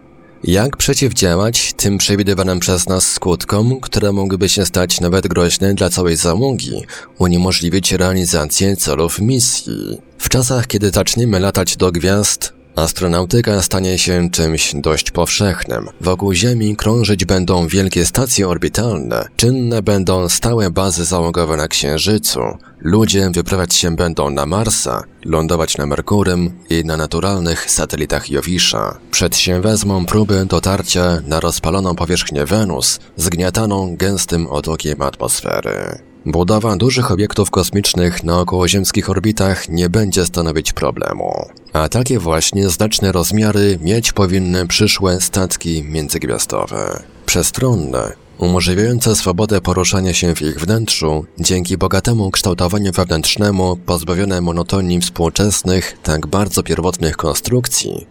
Jak 0.47 0.77
przeciwdziałać 0.77 1.73
tym 1.77 1.99
przewidywanym 1.99 2.61
przez 2.61 2.89
nas 2.89 3.07
skutkom, 3.13 3.81
które 3.81 4.13
mogłyby 4.13 4.49
się 4.49 4.67
stać 4.67 5.01
nawet 5.01 5.27
groźne 5.27 5.75
dla 5.75 5.91
całej 5.91 6.17
załogi, 6.17 6.83
uniemożliwić 7.19 7.93
realizację 7.93 8.77
celów 8.77 9.21
misji? 9.21 9.99
W 10.19 10.29
czasach, 10.29 10.67
kiedy 10.67 10.91
zaczniemy 10.91 11.41
latać 11.41 11.77
do 11.77 11.93
gwiazd, 11.93 12.56
Astronautyka 12.77 13.63
stanie 13.63 13.99
się 13.99 14.31
czymś 14.31 14.75
dość 14.75 15.11
powszechnym. 15.11 15.89
Wokół 16.01 16.33
Ziemi 16.33 16.77
krążyć 16.77 17.25
będą 17.25 17.69
wielkie 17.69 18.07
stacje 18.07 18.49
orbitalne, 18.49 19.29
czynne 19.37 19.83
będą 19.83 20.29
stałe 20.29 20.71
bazy 20.71 21.05
załogowe 21.05 21.57
na 21.57 21.69
Księżycu. 21.69 22.41
Ludzie 22.81 23.31
wyprawiać 23.31 23.75
się 23.75 23.97
będą 23.97 24.31
na 24.31 24.47
Marsa, 24.47 25.03
lądować 25.25 25.77
na 25.77 25.87
Merkurym 25.87 26.59
i 26.71 26.85
na 26.85 26.97
naturalnych 26.97 27.71
satelitach 27.71 28.31
Jowisza. 28.31 28.99
Przed 29.11 29.37
się 29.37 29.61
wezmą 29.61 30.07
próby 30.07 30.47
dotarcia 30.47 31.21
na 31.27 31.41
rozpaloną 31.41 31.97
powierzchnię 31.97 32.45
Wenus, 32.45 33.01
zgniataną 33.17 33.97
gęstym 33.97 34.47
otokiem 34.47 35.03
atmosfery. 35.03 35.99
Budowa 36.27 36.77
dużych 36.77 37.11
obiektów 37.11 37.51
kosmicznych 37.51 38.25
na 38.25 38.41
okołoziemskich 38.41 39.11
orbitach 39.11 39.69
nie 39.69 39.91
będzie 39.91 40.27
stanowić 40.27 40.73
problemu. 40.73 41.49
A 41.73 41.89
takie 41.89 42.19
właśnie 42.19 42.69
znaczne 42.69 43.13
rozmiary 43.13 43.79
mieć 43.83 44.13
powinny 44.13 44.67
przyszłe 44.67 45.21
statki 45.21 45.83
międzygwiazdowe. 45.83 47.03
Przestronne, 47.27 48.13
umożliwiające 48.39 49.17
swobodę 49.17 49.61
poruszania 49.61 50.15
się 50.15 50.35
w 50.35 50.43
ich 50.43 50.61
wnętrzu, 50.61 51.25
dzięki 51.39 51.79
bogatemu 51.79 52.31
kształtowaniu 52.31 52.93
wewnętrznemu, 52.93 53.77
pozbawione 53.77 54.41
monotonii 54.41 55.01
współczesnych, 55.01 55.99
tak 56.03 56.27
bardzo 56.27 56.63
pierwotnych 56.63 57.17
konstrukcji, 57.17 58.07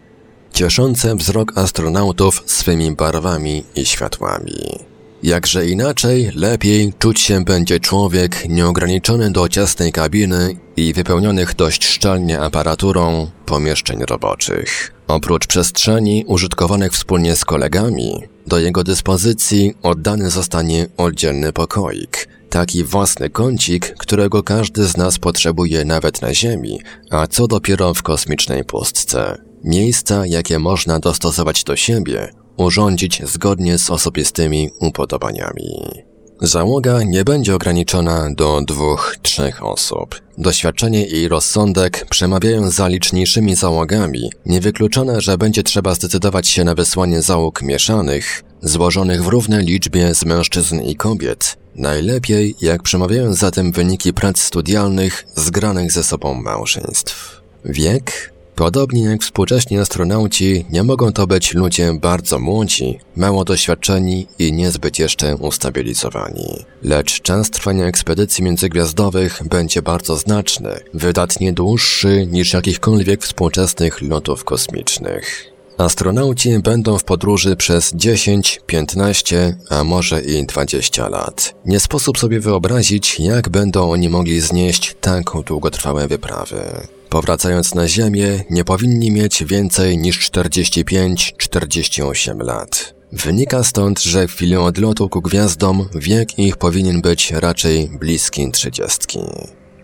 cieszące 0.54 1.16
wzrok 1.16 1.58
astronautów 1.58 2.44
swymi 2.46 2.92
barwami 2.92 3.64
i 3.76 3.86
światłami. 3.86 4.95
Jakże 5.24 5.68
inaczej, 5.68 6.32
lepiej 6.36 6.94
czuć 7.00 7.22
się 7.22 7.44
będzie 7.44 7.80
człowiek 7.80 8.50
nieograniczony 8.50 9.32
do 9.32 9.50
ciasnej 9.50 9.92
kabiny 9.92 10.58
i 10.78 10.94
wypełnionych 10.94 11.56
dość 11.56 11.86
szczelnie 11.86 12.40
aparaturą 12.40 13.32
pomieszczeń 13.46 14.00
roboczych. 14.10 14.94
Oprócz 15.08 15.48
przestrzeni 15.48 16.24
użytkowanych 16.28 16.92
wspólnie 16.92 17.36
z 17.36 17.46
kolegami, 17.46 18.24
do 18.48 18.60
jego 18.60 18.84
dyspozycji 18.84 19.74
oddany 19.82 20.30
zostanie 20.30 20.88
oddzielny 20.98 21.54
pokoik, 21.54 22.28
taki 22.50 22.84
własny 22.84 23.30
kącik, 23.30 23.96
którego 23.98 24.44
każdy 24.44 24.86
z 24.86 24.98
nas 24.98 25.20
potrzebuje 25.20 25.86
nawet 25.86 26.22
na 26.22 26.34
Ziemi, 26.34 26.80
a 27.12 27.28
co 27.28 27.48
dopiero 27.48 27.94
w 27.94 28.04
kosmicznej 28.04 28.64
pustce. 28.64 29.42
Miejsca, 29.64 30.26
jakie 30.26 30.60
można 30.60 31.00
dostosować 31.00 31.64
do 31.64 31.76
siebie, 31.76 32.32
urządzić 32.58 33.22
zgodnie 33.26 33.78
z 33.78 33.90
osobistymi 33.90 34.70
upodobaniami. 34.80 36.06
Załoga 36.42 37.04
nie 37.04 37.24
będzie 37.24 37.56
ograniczona 37.56 38.30
do 38.32 38.62
dwóch, 38.62 39.16
trzech 39.22 39.66
osób. 39.66 40.22
Doświadczenie 40.38 41.06
i 41.06 41.28
rozsądek 41.28 42.06
przemawiają 42.10 42.70
za 42.70 42.88
liczniejszymi 42.88 43.56
załogami. 43.56 44.32
Niewykluczone, 44.46 45.22
że 45.22 45.38
będzie 45.38 45.64
trzeba 45.64 45.94
zdecydować 45.94 46.48
się 46.48 46.64
na 46.64 46.76
wysłanie 46.76 47.22
załóg 47.22 47.62
mieszanych, 47.62 48.44
złożonych 48.62 49.24
w 49.24 49.28
równej 49.28 49.66
liczbie 49.66 50.16
z 50.16 50.26
mężczyzn 50.26 50.82
i 50.82 50.96
kobiet. 50.96 51.58
Najlepiej, 51.76 52.56
jak 52.62 52.84
przemawiają 52.84 53.34
za 53.34 53.52
tym 53.52 53.72
wyniki 53.72 54.14
prac 54.14 54.42
studialnych 54.42 55.26
zgranych 55.36 55.92
ze 55.92 56.04
sobą 56.04 56.34
małżeństw. 56.34 57.42
Wiek 57.66 58.35
Podobnie 58.56 59.04
jak 59.04 59.22
współcześni 59.22 59.78
astronauci, 59.78 60.66
nie 60.70 60.84
mogą 60.84 61.12
to 61.12 61.28
być 61.28 61.54
ludzie 61.54 61.94
bardzo 62.02 62.40
młodzi, 62.40 63.00
mało 63.16 63.46
doświadczeni 63.46 64.28
i 64.40 64.54
niezbyt 64.54 65.00
jeszcze 65.00 65.36
ustabilizowani. 65.36 66.66
Lecz 66.84 67.22
czas 67.22 67.50
trwania 67.50 67.86
ekspedycji 67.86 68.44
międzygwiazdowych 68.44 69.42
będzie 69.50 69.82
bardzo 69.82 70.16
znaczny, 70.16 70.80
wydatnie 70.94 71.54
dłuższy 71.54 72.28
niż 72.32 72.54
jakichkolwiek 72.54 73.24
współczesnych 73.24 74.02
lotów 74.02 74.44
kosmicznych. 74.44 75.55
Astronauci 75.78 76.60
będą 76.60 76.98
w 76.98 77.04
podróży 77.04 77.56
przez 77.56 77.92
10, 77.96 78.62
15, 78.66 79.58
a 79.70 79.84
może 79.84 80.22
i 80.22 80.46
20 80.46 81.10
lat. 81.10 81.56
Nie 81.66 81.80
sposób 81.80 82.18
sobie 82.18 82.40
wyobrazić, 82.40 83.20
jak 83.20 83.50
będą 83.50 83.92
oni 83.92 84.10
mogli 84.10 84.42
znieść 84.42 84.96
tak 85.02 85.24
długotrwałe 85.46 86.08
wyprawy. 86.08 86.62
Powracając 87.10 87.76
na 87.76 87.88
Ziemię, 87.88 88.44
nie 88.50 88.66
powinni 88.66 89.12
mieć 89.12 89.44
więcej 89.44 89.98
niż 89.98 90.32
45-48 90.32 92.46
lat. 92.46 92.96
Wynika 93.12 93.64
stąd, 93.64 94.04
że 94.04 94.28
w 94.28 94.32
chwili 94.32 94.56
odlotu 94.56 95.10
ku 95.10 95.22
gwiazdom 95.22 95.90
wiek 95.96 96.40
ich 96.40 96.58
powinien 96.58 97.02
być 97.02 97.32
raczej 97.32 97.90
bliski 98.00 98.52
trzydziestki. 98.52 99.20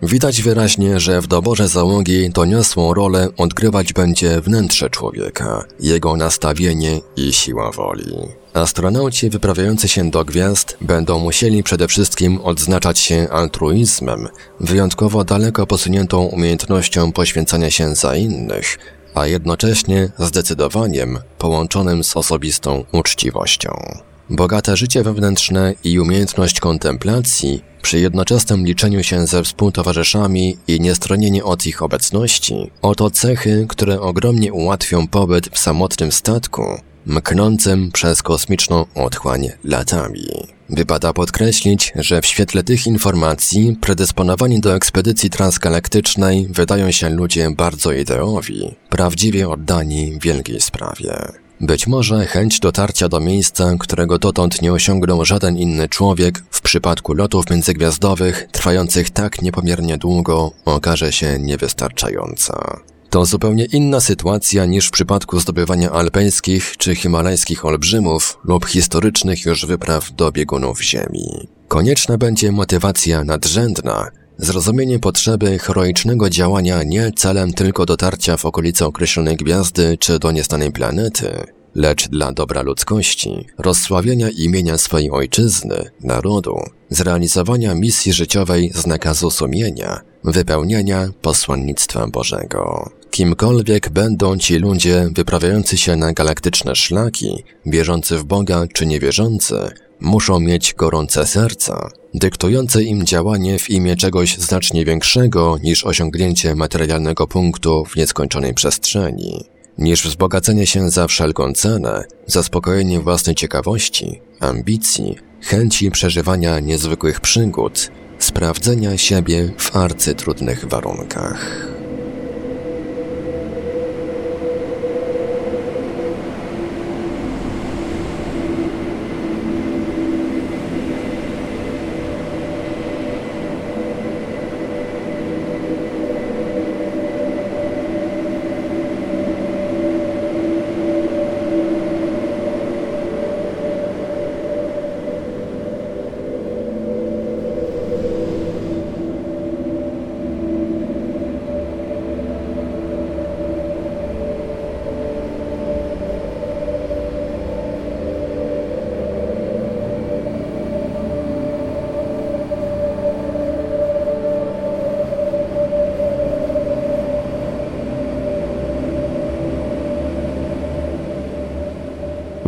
Widać 0.02 0.42
wyraźnie, 0.42 1.00
że 1.00 1.20
w 1.20 1.26
doborze 1.26 1.68
załogi 1.68 2.30
doniosłą 2.30 2.94
rolę 2.94 3.28
odgrywać 3.36 3.92
będzie 3.92 4.40
wnętrze 4.40 4.90
człowieka, 4.90 5.64
jego 5.80 6.16
nastawienie 6.16 7.00
i 7.16 7.32
siła 7.32 7.70
woli. 7.70 8.16
Astronauci 8.54 9.30
wyprawiający 9.30 9.88
się 9.88 10.10
do 10.10 10.24
gwiazd 10.24 10.76
będą 10.80 11.18
musieli 11.18 11.62
przede 11.62 11.88
wszystkim 11.88 12.40
odznaczać 12.40 12.98
się 12.98 13.28
altruizmem, 13.30 14.28
wyjątkowo 14.60 15.24
daleko 15.24 15.66
posuniętą 15.66 16.22
umiejętnością 16.22 17.12
poświęcania 17.12 17.70
się 17.70 17.94
za 17.94 18.16
innych, 18.16 18.78
a 19.14 19.26
jednocześnie 19.26 20.08
zdecydowaniem 20.18 21.18
połączonym 21.38 22.04
z 22.04 22.16
osobistą 22.16 22.84
uczciwością. 22.92 24.02
Bogate 24.30 24.76
życie 24.76 25.02
wewnętrzne 25.02 25.74
i 25.84 26.00
umiejętność 26.00 26.60
kontemplacji 26.60 27.62
przy 27.82 28.00
jednoczesnym 28.00 28.66
liczeniu 28.66 29.02
się 29.02 29.26
ze 29.26 29.42
współtowarzyszami 29.42 30.56
i 30.68 30.80
niestronienie 30.80 31.44
od 31.44 31.66
ich 31.66 31.82
obecności, 31.82 32.70
oto 32.82 33.10
cechy, 33.10 33.66
które 33.68 34.00
ogromnie 34.00 34.52
ułatwią 34.52 35.08
pobyt 35.08 35.48
w 35.48 35.58
samotnym 35.58 36.12
statku, 36.12 36.62
mknącym 37.06 37.92
przez 37.92 38.22
kosmiczną 38.22 38.84
otchłań 38.94 39.48
latami. 39.64 40.26
Wypada 40.70 41.12
podkreślić, 41.12 41.92
że 41.96 42.22
w 42.22 42.26
świetle 42.26 42.62
tych 42.62 42.86
informacji 42.86 43.76
predysponowani 43.80 44.60
do 44.60 44.74
ekspedycji 44.74 45.30
transgalaktycznej 45.30 46.46
wydają 46.50 46.90
się 46.90 47.10
ludzie 47.10 47.50
bardzo 47.50 47.92
ideowi, 47.92 48.74
prawdziwie 48.88 49.48
oddani 49.48 50.18
wielkiej 50.20 50.60
sprawie. 50.60 51.41
Być 51.62 51.86
może 51.86 52.26
chęć 52.26 52.60
dotarcia 52.60 53.08
do 53.08 53.20
miejsca, 53.20 53.74
którego 53.78 54.18
dotąd 54.18 54.62
nie 54.62 54.72
osiągnął 54.72 55.24
żaden 55.24 55.58
inny 55.58 55.88
człowiek, 55.88 56.42
w 56.50 56.60
przypadku 56.60 57.14
lotów 57.14 57.50
międzygwiazdowych, 57.50 58.48
trwających 58.52 59.10
tak 59.10 59.42
niepomiernie 59.42 59.98
długo, 59.98 60.50
okaże 60.64 61.12
się 61.12 61.38
niewystarczająca. 61.38 62.80
To 63.10 63.24
zupełnie 63.24 63.64
inna 63.64 64.00
sytuacja 64.00 64.66
niż 64.66 64.88
w 64.88 64.90
przypadku 64.90 65.40
zdobywania 65.40 65.90
alpejskich 65.90 66.76
czy 66.76 66.94
himalajskich 66.94 67.64
olbrzymów 67.64 68.38
lub 68.44 68.66
historycznych 68.66 69.44
już 69.44 69.66
wypraw 69.66 70.12
do 70.12 70.32
biegunów 70.32 70.82
Ziemi. 70.82 71.48
Konieczna 71.68 72.18
będzie 72.18 72.52
motywacja 72.52 73.24
nadrzędna, 73.24 74.10
Zrozumienie 74.42 74.98
potrzeby 74.98 75.58
heroicznego 75.58 76.30
działania 76.30 76.82
nie 76.82 77.12
celem 77.16 77.52
tylko 77.52 77.86
dotarcia 77.86 78.36
w 78.36 78.44
okolice 78.44 78.86
określonej 78.86 79.36
gwiazdy 79.36 79.98
czy 79.98 80.18
do 80.18 80.30
nieznanej 80.30 80.72
planety, 80.72 81.30
lecz 81.74 82.08
dla 82.08 82.32
dobra 82.32 82.62
ludzkości, 82.62 83.46
rozsławienia 83.58 84.28
imienia 84.36 84.78
swojej 84.78 85.10
ojczyzny, 85.10 85.90
narodu, 86.00 86.56
zrealizowania 86.90 87.74
misji 87.74 88.12
życiowej 88.12 88.70
z 88.74 88.86
nakazu 88.86 89.30
sumienia, 89.30 90.00
wypełnienia 90.24 91.08
posłannictwa 91.20 92.06
Bożego. 92.06 92.90
Kimkolwiek 93.10 93.90
będą 93.90 94.38
ci 94.38 94.56
ludzie 94.56 95.08
wyprawiający 95.14 95.78
się 95.78 95.96
na 95.96 96.12
galaktyczne 96.12 96.76
szlaki, 96.76 97.44
wierzący 97.66 98.18
w 98.18 98.24
Boga 98.24 98.66
czy 98.72 98.86
niewierzący, 98.86 99.54
muszą 100.00 100.40
mieć 100.40 100.74
gorące 100.74 101.26
serca, 101.26 101.90
dyktujące 102.14 102.82
im 102.82 103.06
działanie 103.06 103.58
w 103.58 103.70
imię 103.70 103.96
czegoś 103.96 104.38
znacznie 104.38 104.84
większego 104.84 105.58
niż 105.62 105.86
osiągnięcie 105.86 106.54
materialnego 106.54 107.26
punktu 107.26 107.84
w 107.84 107.96
nieskończonej 107.96 108.54
przestrzeni, 108.54 109.44
niż 109.78 110.04
wzbogacenie 110.04 110.66
się 110.66 110.90
za 110.90 111.06
wszelką 111.06 111.52
cenę, 111.52 112.04
zaspokojenie 112.26 113.00
własnej 113.00 113.34
ciekawości, 113.34 114.20
ambicji, 114.40 115.16
chęci 115.40 115.90
przeżywania 115.90 116.60
niezwykłych 116.60 117.20
przygód, 117.20 117.90
sprawdzenia 118.18 118.98
siebie 118.98 119.52
w 119.58 119.76
arcytrudnych 119.76 120.64
warunkach. 120.68 121.66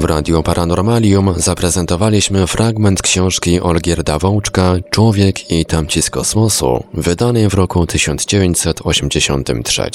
W 0.05 0.07
Radio 0.07 0.43
Paranormalium 0.43 1.35
zaprezentowaliśmy 1.37 2.47
fragment 2.47 3.03
książki 3.03 3.61
Olgierda 3.61 4.19
Wączka 4.19 4.75
Człowiek 4.91 5.51
i 5.51 5.65
tamci 5.65 6.03
z 6.03 6.11
kosmosu, 6.11 6.85
wydanej 6.95 7.49
w 7.49 7.55
roku 7.55 7.87
1983. 7.87 9.91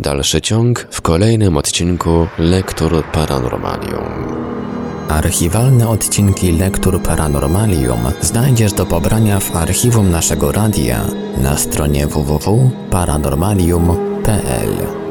Dalszy 0.00 0.40
ciąg 0.40 0.88
w 0.90 1.00
kolejnym 1.00 1.56
odcinku 1.56 2.26
Lektur 2.38 3.04
Paranormalium. 3.12 4.34
Archiwalne 5.08 5.88
odcinki 5.88 6.52
Lektur 6.52 7.02
Paranormalium 7.02 8.00
znajdziesz 8.20 8.72
do 8.72 8.86
pobrania 8.86 9.40
w 9.40 9.56
archiwum 9.56 10.10
naszego 10.10 10.52
radia 10.52 11.06
na 11.38 11.56
stronie 11.56 12.06
www.paranormalium.pl. 12.06 15.01